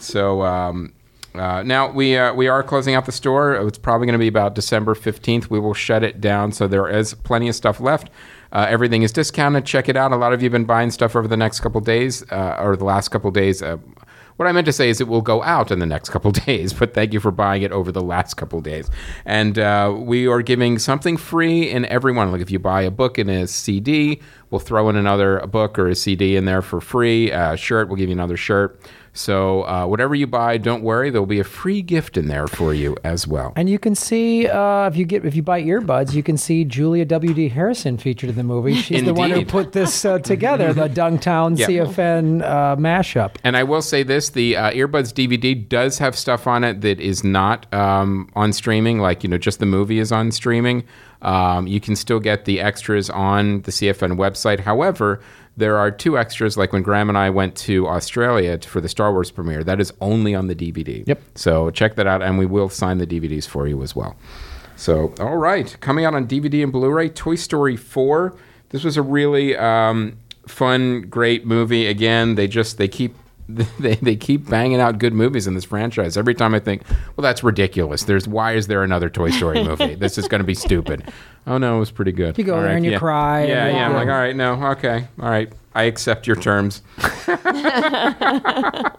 [0.00, 0.92] so um,
[1.34, 3.54] uh, now we uh, we are closing out the store.
[3.66, 5.50] It's probably going to be about December fifteenth.
[5.50, 6.52] We will shut it down.
[6.52, 8.08] So there is plenty of stuff left.
[8.54, 9.66] Uh, everything is discounted.
[9.66, 10.12] Check it out.
[10.12, 12.76] A lot of you have been buying stuff over the next couple days uh, or
[12.76, 13.62] the last couple days.
[13.62, 13.78] Uh,
[14.36, 16.72] what I meant to say is it will go out in the next couple days,
[16.72, 18.90] but thank you for buying it over the last couple days.
[19.24, 22.30] And uh, we are giving something free in every one.
[22.32, 25.88] Like if you buy a book and a CD, we'll throw in another book or
[25.88, 27.30] a CD in there for free.
[27.30, 28.80] A shirt, we'll give you another shirt.
[29.16, 32.48] So uh, whatever you buy, don't worry, there will be a free gift in there
[32.48, 33.52] for you as well.
[33.54, 36.64] And you can see uh, if you get if you buy earbuds, you can see
[36.64, 37.32] Julia W.
[37.32, 37.48] D.
[37.48, 38.74] Harrison featured in the movie.
[38.74, 41.68] She's the one who put this uh, together, the Dunktown Yeah.
[41.68, 43.36] CFN uh, mashup.
[43.44, 46.98] And I will say this: the uh, earbuds DVD does have stuff on it that
[46.98, 48.98] is not um, on streaming.
[48.98, 50.82] Like you know, just the movie is on streaming.
[51.22, 54.60] Um, you can still get the extras on the CFN website.
[54.60, 55.22] However,
[55.56, 56.56] there are two extras.
[56.56, 59.92] Like when Graham and I went to Australia for the Star Wars premiere, that is
[60.00, 61.06] only on the DVD.
[61.06, 61.22] Yep.
[61.34, 64.16] So check that out, and we will sign the DVDs for you as well.
[64.76, 68.36] So, all right, coming out on DVD and Blu-ray, Toy Story 4.
[68.70, 71.86] This was a really um, fun, great movie.
[71.86, 73.14] Again, they just they keep
[73.78, 76.16] they, they keep banging out good movies in this franchise.
[76.16, 76.82] Every time I think,
[77.16, 78.04] well, that's ridiculous.
[78.04, 79.94] There's why is there another Toy Story movie?
[79.96, 81.12] this is going to be stupid.
[81.46, 82.38] Oh no, it was pretty good.
[82.38, 82.98] You go All there and you yeah.
[82.98, 83.88] cry and Yeah, yeah.
[83.88, 85.52] I'm like, all right, no, okay, all right.
[85.74, 86.82] I accept your terms.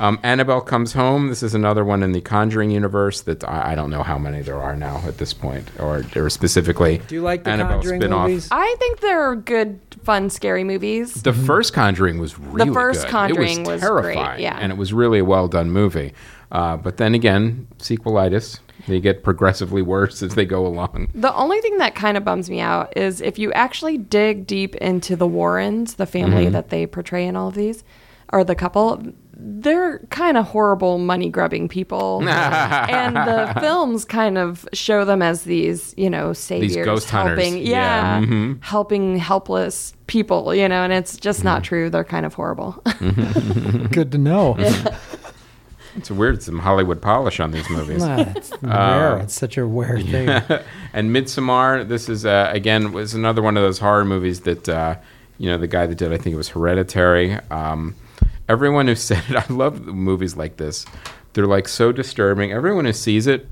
[0.00, 1.28] Um, Annabelle Comes Home.
[1.28, 4.42] This is another one in the Conjuring universe that I, I don't know how many
[4.42, 6.98] there are now at this point, or, or specifically.
[7.08, 8.28] Do you like the Annabelle Conjuring spin-off.
[8.28, 8.48] movies?
[8.50, 11.14] I think they're good, fun, scary movies.
[11.22, 13.10] The first Conjuring was really first good.
[13.10, 14.58] Conjuring it was was great, terrifying, yeah.
[14.60, 16.12] and it was really a well done movie.
[16.52, 18.60] Uh, but then again, sequelitis.
[18.86, 21.10] They get progressively worse as they go along.
[21.14, 24.74] The only thing that kind of bums me out is if you actually dig deep
[24.76, 26.52] into the Warrens, the family Mm-hmm.
[26.52, 27.82] that they portray in all of these,
[28.32, 29.02] or the couple,
[29.40, 32.22] they're kind of horrible money grubbing people.
[32.28, 37.38] and the films kind of show them as these, you know, saviors ghost hunters.
[37.42, 38.62] helping, Yeah, yeah, mhm.
[38.62, 41.88] helping helpless people, you know, and it's just not true.
[41.90, 42.82] They're kind of horrible.
[43.90, 44.56] Good to know.
[45.98, 48.02] It's weird, some Hollywood polish on these movies.
[48.04, 49.18] Ah, it's rare.
[49.18, 50.28] It's such a rare thing.
[50.92, 54.96] and Midsommar, this is uh, again was another one of those horror movies that uh,
[55.38, 57.34] you know the guy that did I think it was Hereditary.
[57.50, 57.96] Um,
[58.48, 60.86] everyone who said it, I love movies like this.
[61.32, 62.52] They're like so disturbing.
[62.52, 63.48] Everyone who sees it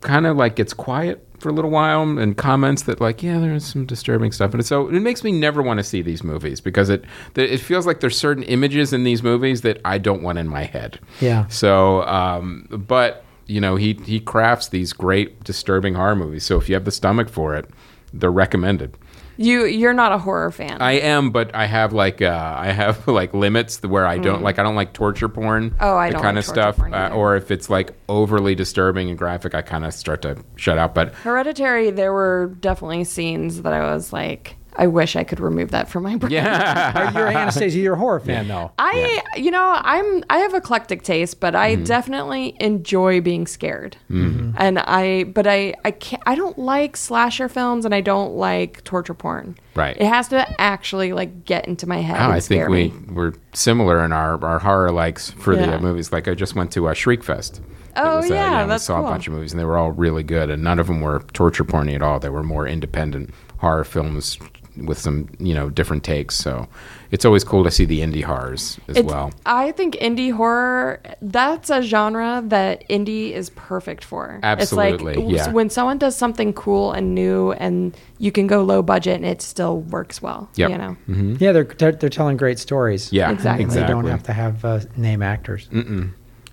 [0.00, 3.64] kind of like gets quiet for a little while and comments that like yeah there's
[3.64, 6.88] some disturbing stuff and so it makes me never want to see these movies because
[6.88, 7.04] it
[7.36, 10.64] it feels like there's certain images in these movies that I don't want in my
[10.64, 10.98] head.
[11.20, 11.46] Yeah.
[11.48, 16.44] So, um, but you know, he he crafts these great disturbing horror movies.
[16.44, 17.68] So if you have the stomach for it,
[18.12, 18.96] they're recommended.
[19.42, 20.80] You you're not a horror fan.
[20.80, 24.58] I am, but I have like uh, I have like limits where I don't like
[24.58, 25.70] I don't like torture porn.
[25.70, 25.76] Mm.
[25.80, 26.80] Oh, I the don't kind like of stuff.
[26.80, 30.78] uh, or if it's like overly disturbing and graphic, I kind of start to shut
[30.78, 30.94] out.
[30.94, 35.70] But Hereditary, there were definitely scenes that I was like, I wish I could remove
[35.72, 36.32] that from my brain.
[36.32, 37.12] Yeah.
[37.16, 37.78] You're Anastasia.
[37.78, 38.72] You're a horror fan, though.
[38.78, 41.84] I, you know, I'm I have eclectic taste, but I Mm-hmm.
[41.84, 43.96] definitely enjoy being scared.
[44.08, 46.22] And I, but I, I can't.
[46.26, 49.56] I don't like slasher films, and I don't like torture porn.
[49.74, 49.96] Right.
[49.98, 52.16] It has to actually like get into my head.
[52.20, 52.94] Oh, and I think scare we me.
[53.12, 56.12] we're similar in our, our horror likes for the uh, movies.
[56.12, 57.60] Like I just went to a Shriek Fest.
[57.96, 59.06] Oh, was, uh, yeah, we that's saw cool.
[59.06, 61.20] a bunch of movies, and they were all really good, and none of them were
[61.34, 62.18] torture porny at all.
[62.18, 64.38] They were more independent horror films
[64.76, 66.34] with some you know different takes.
[66.34, 66.66] So
[67.10, 69.32] it's always cool to see the indie horrors as It's- well.
[69.44, 74.40] I think indie horror that's a genre that indie is perfect for.
[74.42, 75.52] Absolutely, It's like yeah.
[75.52, 79.42] when someone does something cool and new and you can go low budget and it
[79.42, 80.48] still works well.
[80.56, 80.70] Yep.
[80.70, 80.96] You know.
[81.38, 83.12] Yeah, they're, they're they're telling great stories.
[83.12, 83.64] Yeah, Exactly.
[83.64, 85.68] And They don't have to have uh, name actors.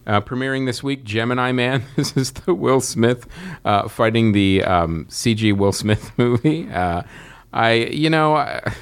[0.08, 1.84] Uh, premiering this week, Gemini Man.
[1.96, 3.28] This is the Will Smith
[3.64, 6.68] uh, fighting the um, CG Will Smith movie.
[6.70, 7.04] Uh,
[7.54, 8.74] I, you know, I,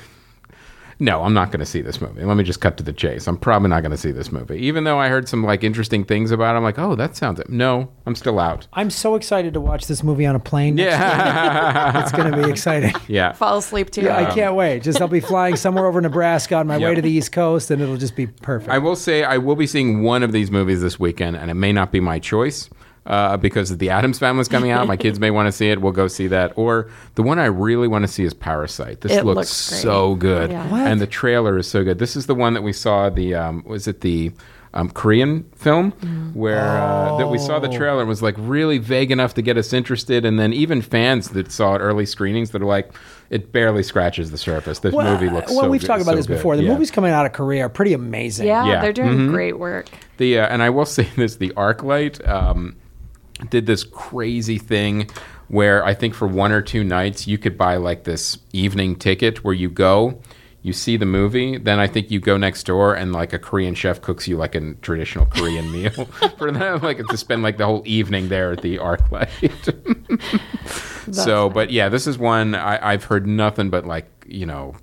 [1.00, 2.24] no, I'm not going to see this movie.
[2.24, 3.28] Let me just cut to the chase.
[3.28, 6.04] I'm probably not going to see this movie, even though I heard some like interesting
[6.04, 6.56] things about.
[6.56, 6.58] it.
[6.58, 7.40] I'm like, oh, that sounds.
[7.50, 8.68] No, I'm still out.
[8.74, 10.78] I'm so excited to watch this movie on a plane.
[10.78, 12.96] Yeah, it's going to be exciting.
[13.08, 13.34] yeah.
[13.34, 14.02] Fall asleep too.
[14.02, 14.82] Yeah, I can't wait.
[14.82, 17.82] Just I'll be flying somewhere over Nebraska on my way to the East Coast, and
[17.82, 18.72] it'll just be perfect.
[18.72, 21.56] I will say I will be seeing one of these movies this weekend, and it
[21.56, 22.70] may not be my choice
[23.08, 24.86] uh, because the Addams Family's coming out.
[24.86, 25.82] My kids may want to see it.
[25.82, 26.54] We'll go see that.
[26.58, 29.02] Or the one I really want to see is Parasite.
[29.02, 30.70] This It looks, looks so good, Yeah.
[30.70, 30.86] What?
[30.86, 31.98] and the trailer is so good.
[32.00, 33.10] This is the one that we saw.
[33.10, 34.32] The um, was it the
[34.74, 35.92] um, Korean film
[36.36, 39.58] where uh, that we saw the trailer and was like really vague enough to get
[39.58, 42.92] us interested, and then even fans that saw it early screenings that are like,
[43.30, 44.80] it barely scratches the surface.
[44.80, 45.56] This movie looks so much.
[45.56, 46.36] well, so we've good, talked about so this good.
[46.36, 46.58] before.
[46.58, 46.74] The Yeah.
[46.74, 48.48] movies coming out of Korea are pretty amazing.
[48.48, 48.82] Yeah, Yeah.
[48.82, 49.30] they're doing Mhm.
[49.32, 49.88] great work.
[50.18, 52.76] The uh, and I will say this: the ArcLight um,
[53.50, 55.10] did this crazy thing
[55.48, 59.44] where I think for one or two nights you could buy like this evening ticket
[59.44, 60.22] where you go,
[60.62, 63.74] you see the movie, then I think you go next door and like a Korean
[63.74, 66.06] chef cooks you like a traditional Korean meal
[66.38, 69.30] for them, like to spend like the whole evening there at the ArcLight.
[71.14, 74.76] so, but yeah, this is one I, I've heard nothing but like you know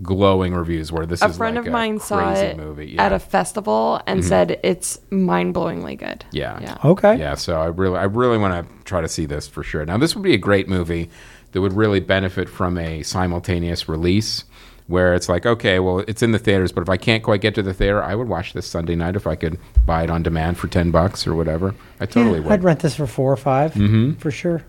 [0.00, 2.98] glowing reviews where this A is friend like of mine a saw crazy it movie
[2.98, 4.24] at a festival and Mhm.
[4.24, 6.24] said it's mind-blowingly good.
[6.32, 6.58] Yeah.
[6.62, 6.76] Yeah.
[6.84, 7.18] Okay.
[7.18, 7.34] Yeah.
[7.34, 9.84] So I really, I really want to try to see this for sure.
[9.84, 11.10] Now, this would be a great movie
[11.52, 14.44] that would really benefit from a simultaneous release,
[14.86, 17.54] where it's like, okay, well, it's in the theaters, but if I can't quite get
[17.56, 20.22] to the theater, I would watch this Sunday night if I could buy it on
[20.22, 21.74] demand for ten bucks or whatever.
[22.00, 22.52] I totally Yeah, would.
[22.54, 24.12] I'd rent this for four or 5 mm-hmm.
[24.14, 24.62] for sure.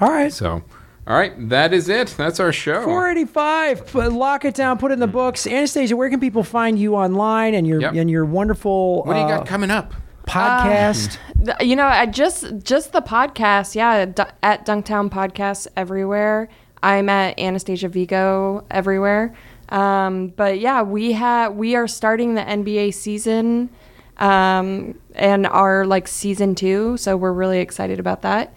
[0.00, 0.32] All right.
[0.32, 0.62] So,
[1.10, 2.14] all right, that is it.
[2.16, 2.84] That's our show.
[2.84, 3.86] 485.
[3.88, 4.78] Put, lock it down.
[4.78, 5.44] Put it in the books.
[5.46, 7.94] Anastasia, where can people find you online and your Yep.
[7.94, 9.92] and your wonderful What do you uh, got coming up?
[10.26, 11.18] podcast?
[11.44, 16.48] Th- You know, I just just the podcast, yeah, d- at Dunktown Podcasts everywhere.
[16.82, 19.34] I'm at Anastasia Vigo everywhere.
[19.70, 23.70] Um, but yeah, we have we are starting the NBA season
[24.18, 28.54] um, and our like season two, so we're really excited about that.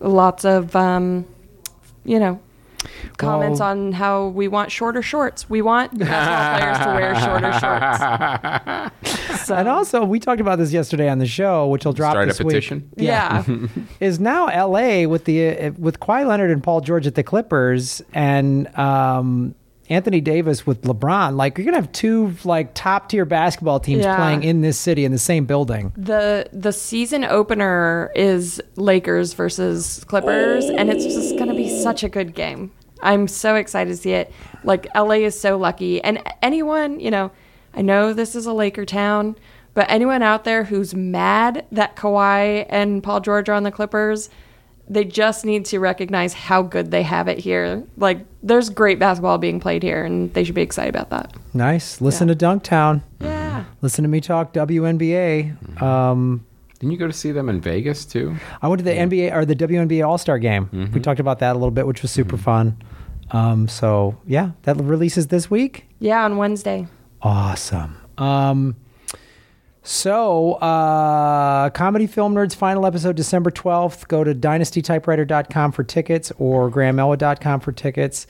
[0.00, 1.26] Lots of um,
[2.04, 2.40] you know
[3.16, 5.48] comments Well- on how we want shorter shorts.
[5.48, 9.38] We want basketball players to wear shorter shorts.
[9.46, 12.28] So, And also, we talked about this yesterday on the show, which will drop Start
[12.28, 12.48] a this week.
[12.54, 12.88] petition?
[12.96, 13.42] yeah.
[14.00, 15.06] is now L.A.
[15.06, 19.54] with the uh, with Kawhi Leonard and Paul George at the Clippers and um,
[19.92, 21.36] Anthony Davis with LeBron.
[21.36, 24.16] Like you're gonna have two like top tier basketball teams Yeah.
[24.16, 25.92] playing in this city in the same building.
[25.96, 32.08] The the season opener is Lakers versus Clippers, and it's just to be such a
[32.08, 32.70] good game.
[33.02, 34.32] I'm so excited to see it.
[34.64, 37.30] Like LA is so lucky, and anyone you know,
[37.74, 39.36] I know this is a Laker town,
[39.74, 44.30] but anyone out there who's mad that Kawhi and Paul George are on the Clippers,
[44.92, 47.82] they just need to recognize how good they have it here.
[47.96, 51.34] Like there's great basketball being played here, and they should be excited about that.
[51.54, 52.00] Nice.
[52.00, 53.02] Listen to Dunktown.
[53.20, 53.64] Yeah.
[53.80, 55.80] Listen to me talk WNBA.
[55.82, 56.44] Um,
[56.78, 58.36] Didn't you go to see them in Vegas too?
[58.60, 60.90] I went to the NBA or the WNBA All Star Game.
[60.92, 62.76] We talked about that a little bit, which was super fun.
[63.30, 65.86] Um, so yeah, that releases this week.
[65.98, 66.86] Yeah, on Wednesday.
[67.22, 67.96] Awesome.
[68.18, 68.76] Um,
[69.82, 74.06] so, uh, Comedy Film Nerds final episode December 12th.
[74.06, 78.26] Go to dynastytypewriter.com for tickets or grahamelwood.com for tickets.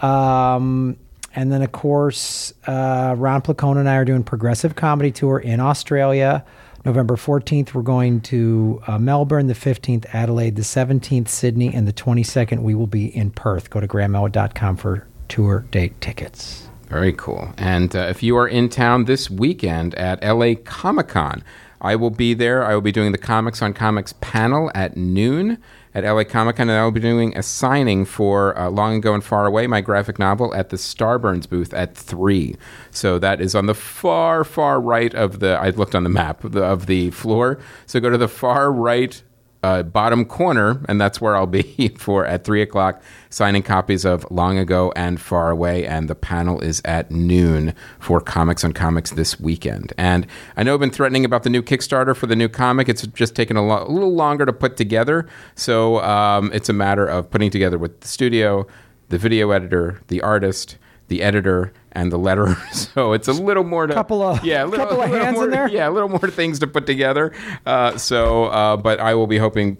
[0.00, 0.96] Um,
[1.34, 5.60] and then, of course, uh, Ron Placone and I are doing Progressive Comedy Tour in
[5.60, 6.44] Australia.
[6.84, 9.46] November 14th, we're going to uh, Melbourne.
[9.46, 10.56] The 15th, Adelaide.
[10.56, 11.72] The 17th, Sydney.
[11.72, 13.70] And the 22nd, we will be in Perth.
[13.70, 16.69] Go to grahamelwood.com for tour date tickets.
[16.90, 17.54] Very cool.
[17.56, 21.44] And uh, if you are in town this weekend at LA Comic Con,
[21.80, 22.64] I will be there.
[22.66, 25.58] I will be doing the Comics on Comics panel at noon
[25.94, 29.14] at LA Comic Con, and I will be doing a signing for uh, Long Ago
[29.14, 32.56] and Far Away, my graphic novel, at the Starburns booth at 3.
[32.90, 36.42] So that is on the far, far right of the, I looked on the map
[36.42, 37.60] of the, of the floor.
[37.86, 39.22] So go to the far right
[39.62, 44.26] uh, bottom corner, and that's where I'll be for at three o'clock, signing copies of
[44.30, 45.86] Long Ago and Far Away.
[45.86, 49.92] And the panel is at noon for Comics on Comics this weekend.
[49.98, 52.88] And I know I've been threatening about the new Kickstarter for the new comic.
[52.88, 56.74] It's just taken a, lo- a little longer to put together, so um, it's a
[56.74, 58.66] matter of putting together with the studio,
[59.08, 60.78] the video editor, the artist,
[61.10, 62.56] the editor, and the letterer.
[62.94, 65.26] So it's a little more to Couple of- yeah, a little, couple of a little
[65.26, 65.68] hands in there?
[65.68, 67.32] Yeah, a little more things to put together.
[67.66, 69.76] Uh, so, uh, but I will be hoping,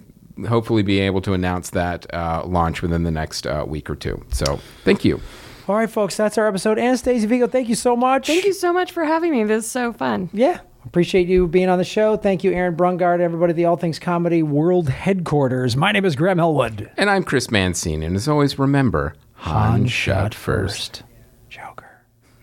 [0.49, 4.23] hopefully, be able to announce that uh, launch within the next uh, week or two.
[4.33, 5.21] So, thank you.
[5.69, 6.79] All right, folks, that's our episode.
[6.79, 8.27] Anastasia Vigo, thank you so much.
[8.27, 9.45] Thank you so much for having me.
[9.45, 10.29] This is so fun.
[10.33, 10.61] Yeah.
[10.85, 12.17] Appreciate you being on the show.
[12.17, 15.77] Thank you, Aaron Brungard, everybody at the All Things Comedy World Headquarters.
[15.77, 16.91] My name is Graham Elwood.
[16.97, 21.01] And I'm Chris Mancini, and as always, remember, Han, shot first.
[21.01, 21.07] Joker.